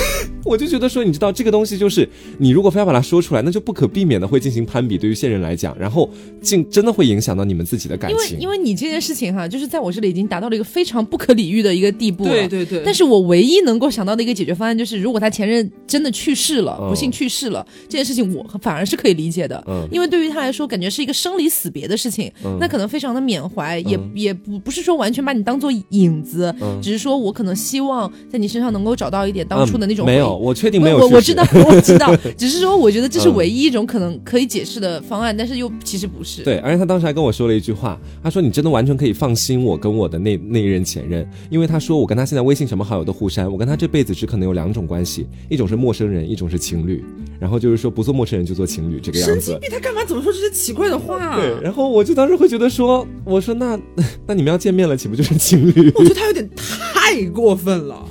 [0.44, 2.06] 我就觉得说，你知道这个东西就是
[2.36, 4.98] 你如果非要把它说出来，那就不可避免的会进行攀比。
[4.98, 6.10] 对于现任来讲，然后
[6.42, 8.40] 竟真的会影响到你们自己的感情因为情。
[8.40, 12.30] 因为你这件事情哈，就是在我这里已经达到了一个非常不可理喻的一个地步了。
[12.30, 30.04] 对对对，但是我唯一能够想到的一个解决方案就是，如果他前任真的去世了，嗯不幸去世了，这件事情我反而是可以理解的，嗯因为对于他来说，感觉是一个生离死别的事情，嗯那可能非常的缅怀，也嗯也不不是说完全把你当做影子，嗯只是说我可能希望在你身上能够找到一点当初的那种。
[30.04, 36.42] 嗯没有，我确定没有我 我知道，我知道，只是说我觉得这是嗯唯一一种可能可以解释的方案，但是又其实不是。
[36.42, 47.04] 对，而且他当时还跟我说了一句话，他说：“你真的完全可以放心我跟我的那那一任前任，因为他说我跟他现在微信什么好友都互删，我跟他这辈子只可能有两种关系，一种是陌生人，一种是情侣。
[47.40, 49.34] 然后就是说不做陌生人就做情侣这个样子。
[49.34, 51.36] 神经病，他干嘛怎么说这些奇怪的话？
[51.44, 53.78] 对，然后我就当时会觉得说，我说那
[54.26, 55.92] 那你们要见面了，岂不就是情侣？
[55.94, 58.08] 我觉得他有点太过分了，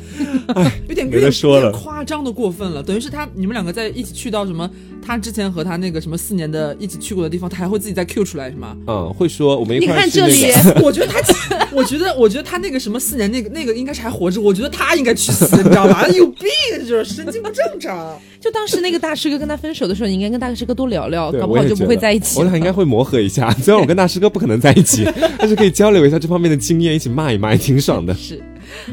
[0.87, 2.81] 有点有点说了有点夸张的过分了。
[2.81, 4.69] 等于是他你们两个在一起去到什么，
[5.05, 8.75] 他之前和他那个什么四年的一起去过的地方，他还会自己再 Q 出来是吗？
[8.87, 16.07] 嗯，会说我们一块儿你看去那这里 我觉得他，我觉得，我觉得他那个什么四年那个那个应该是还活着，我觉得他应该去死，你知道吧？
[16.09, 16.49] 有病，
[16.87, 18.19] 就是神经不正常。
[18.39, 22.45] 就当时那个大师哥跟他分手的时候，你应该跟大师哥多聊聊，搞不好就不会在一起了。
[22.45, 25.05] 我俩应该会磨合一下，虽然我跟大师哥不可能在一起，
[25.39, 28.13] 但是可以交流一下这方面的经验，一起骂一骂，也挺爽的。
[28.15, 28.41] 是，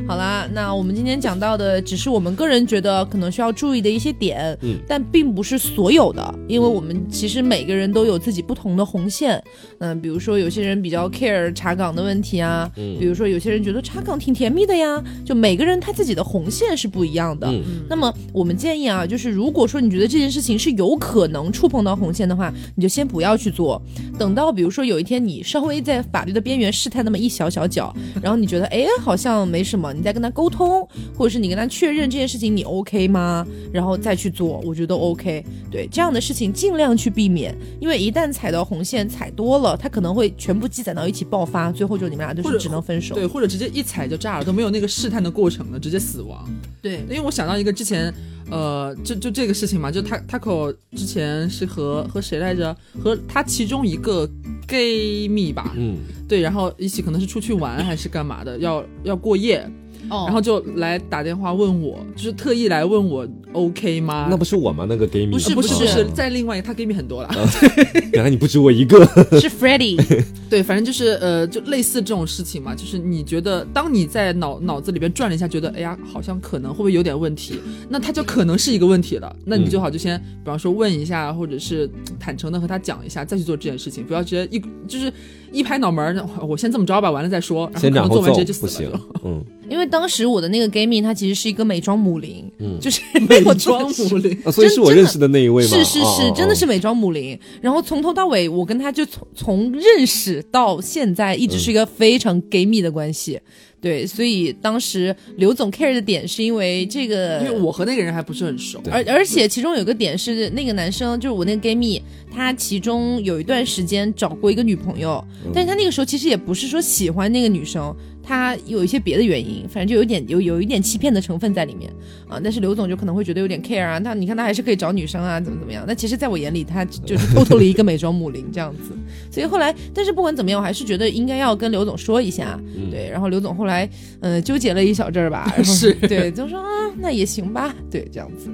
[0.06, 9.42] 好啦，那我们今天讲到的只是我们个人觉得可能需要注意的一些点，嗯但并不是所有的，因为我们其实每个人都有自己不同的红线。
[9.78, 17.46] 嗯、比如说有些人比较 care 查岗的问题啊，嗯比如说有些人觉得查岗挺甜蜜的呀，就每个人他自己的红线是不一样的。
[17.48, 23.80] 嗯那么我们建议啊，就是如果说你觉得这件事情是有可能触碰到红线的话，你就先不要去做。
[24.18, 33.46] 等到比如说有一天你稍微在法律的边缘试探那么一小小脚，然后你觉得哎好像没什么，你再跟他沟通，或者是你跟他确认这件事情你 OK 吗？
[33.72, 35.44] 然后再去做，我觉得 OK。
[35.70, 43.14] 对这样的事情尽量去避免，因为一旦踩到红线踩多了，他可能会全部积攒到一起爆发，最后就你们俩就是只能分手。
[43.14, 46.44] 对，或者直接一踩就炸了，都没有那个试探的过程了，直接死亡。
[46.82, 48.12] 对因为我想到一个之前，
[48.50, 52.76] 呃，就就这个事情嘛，就他 Taco 之前是和和谁来着？
[53.02, 54.28] 和他其中一个
[54.66, 55.98] gay 蜜吧，嗯，
[56.28, 59.68] 对，然后一起可能是出去玩还是干嘛的，要要过夜，
[60.08, 64.26] 哦然后就来打电话问我，就是特意来问我 OK 吗？
[64.30, 64.86] 那不是我吗？
[64.88, 67.30] 那个 gay 蜜不是不是不是不是，在另外一个他 gay 蜜很多啦。
[68.12, 69.04] 原来你不止我一个。
[69.40, 70.00] 是 Freddie。
[70.50, 79.34] 对，反正就是呃，就类似这种事情嘛，就是你觉得，当你在脑脑子里边转了一下，觉得哎呀，好像可能会不会有点问题，那他就可能是一个问题了。
[79.44, 81.88] 那你最好就先，比方说问一下，或者是
[82.18, 85.12] 坦诚的和他讲一下，再去做这件事情，不要直接一就是
[85.52, 95.68] 一拍脑门儿，我先这么着吧，完了再说，然后做完直接就死不行了。，嗯，因为为当时我的那个 gay 蜜，她其实是一个美妆母林，嗯 就是美妆母林， 啊，所以是我认识的那一位吗？
[95.70, 96.66] 是是是，哦真的是。
[96.70, 97.36] 美妆母林。
[97.60, 103.40] 然后从头到尾，我跟他就从从认识到现在，一直是一个非常 gay 蜜的关系。
[103.80, 108.78] 对，所以当时刘总 care 的点是因为这个，因为我和那个人还不是很熟。
[108.90, 112.00] 而而且其中有个点是那个男生，就是我那个 gay 蜜，
[112.30, 117.92] 他其中有一段时间找过一个女朋友，但是他那个时候其实也不是说喜欢那个女生，
[118.30, 121.90] 他有一些别的原因，反正就有点有有一点欺骗的成分在里面
[122.28, 122.38] 啊。
[122.40, 125.84] 但是刘总就可能会觉得有点 care 啊，他你看他还是可以找女生啊，怎么怎么样？
[125.84, 128.92] 那其实在我眼里，他就是偷偷了一个美妆母零这样子。
[129.32, 132.56] 所以后来，但是不管怎么样，我还是觉得应该要跟刘总说一下，
[132.88, 133.10] 对。
[133.10, 133.84] 然后刘总后来
[134.20, 136.66] 嗯、呃纠结了一小阵儿吧， 然后是对，就说啊
[136.98, 138.48] 那也行吧，对，这样子。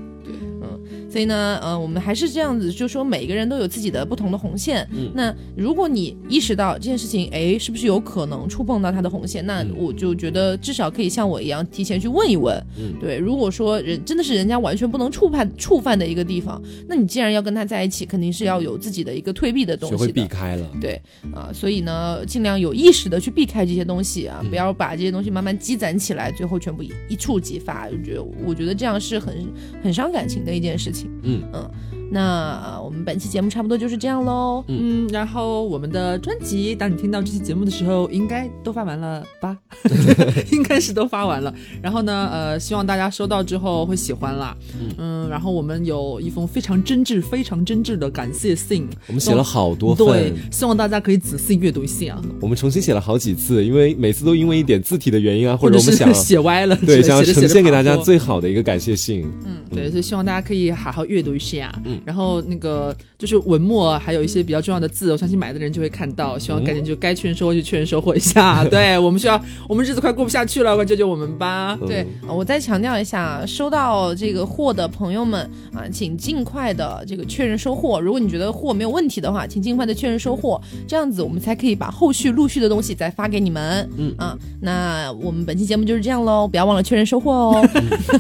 [1.16, 4.86] 嗯，所以呢，呃，我们还是这样子，就说每个人都有自己的不同的红线。
[4.92, 9.44] 嗯那如果你意识到这件事情，哎，是不是有可能触碰到他的红线？
[9.46, 12.54] 那嗯我就觉得至少可以像我一样提前去问一问。
[12.78, 20.12] 嗯对，如果说人真的是人家完全不能触犯触犯的一个地方，那你既然要跟他在一起，肯定是要有自己的一个退避的东西学会。
[20.12, 20.70] 避开了。
[20.80, 21.00] 对
[21.32, 27.86] 啊、所以呢，尽量有意识的去避开这些东西啊，嗯不要把这些东西慢慢积攒起来，最后全部一一触即发。
[27.86, 29.46] 我觉得，我觉得这样是很
[29.82, 31.05] 很伤感情的一件事情。
[31.22, 31.48] 嗯。
[31.52, 31.70] 嗯，
[32.10, 34.64] 那、呃我们本期节目差不多就是这样喽。
[34.68, 39.58] 嗯，然后我们的专辑，当你听到这期节目的时候，应该都发完了吧？
[40.52, 41.52] 应该是都发完了。
[41.82, 44.56] 然后呢，呃，希望大家收到之后会喜欢啦。
[44.98, 59.26] 嗯然后我们有一封非常真挚、非常真挚的感谢信，我们写了好多份，对，希望大家可以仔细阅读一下，我们重新写了好几次，因为每次都因为一点字体的原因啊，或或者我们想 写歪了，对 想呈现给大家最好的一个感谢信。
[59.44, 61.72] 嗯，对，所以希望大家可以好好阅读一下。
[61.84, 66.38] 嗯然后那个就是文末还有一些比较重要的字，我相信买的人就会看到。
[66.38, 68.64] 希望赶紧就该确认收货就确认收货一下。
[68.70, 71.76] 对我们需要，我们日子快过不下去了，快救救我们吧！
[71.80, 75.40] 嗯对，呃我再强调一下，收到这个货的朋友们
[75.72, 78.00] 啊，请尽快的这个确认收货。
[78.00, 83.88] 如果你觉得货没有问题的话，请尽快的确认收货，这样子我们才可以把后续陆续的东西再发给你们。
[83.96, 87.68] 嗯啊，那我们本期节目就是这样喽，不要忘了确认收货哦。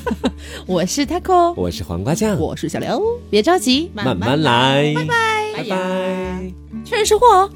[0.66, 6.52] 我是 taco，我是黄瓜酱，我是小刘，别着急，慢慢来，拜拜拜拜。
[6.84, 7.50] 确认收货哦。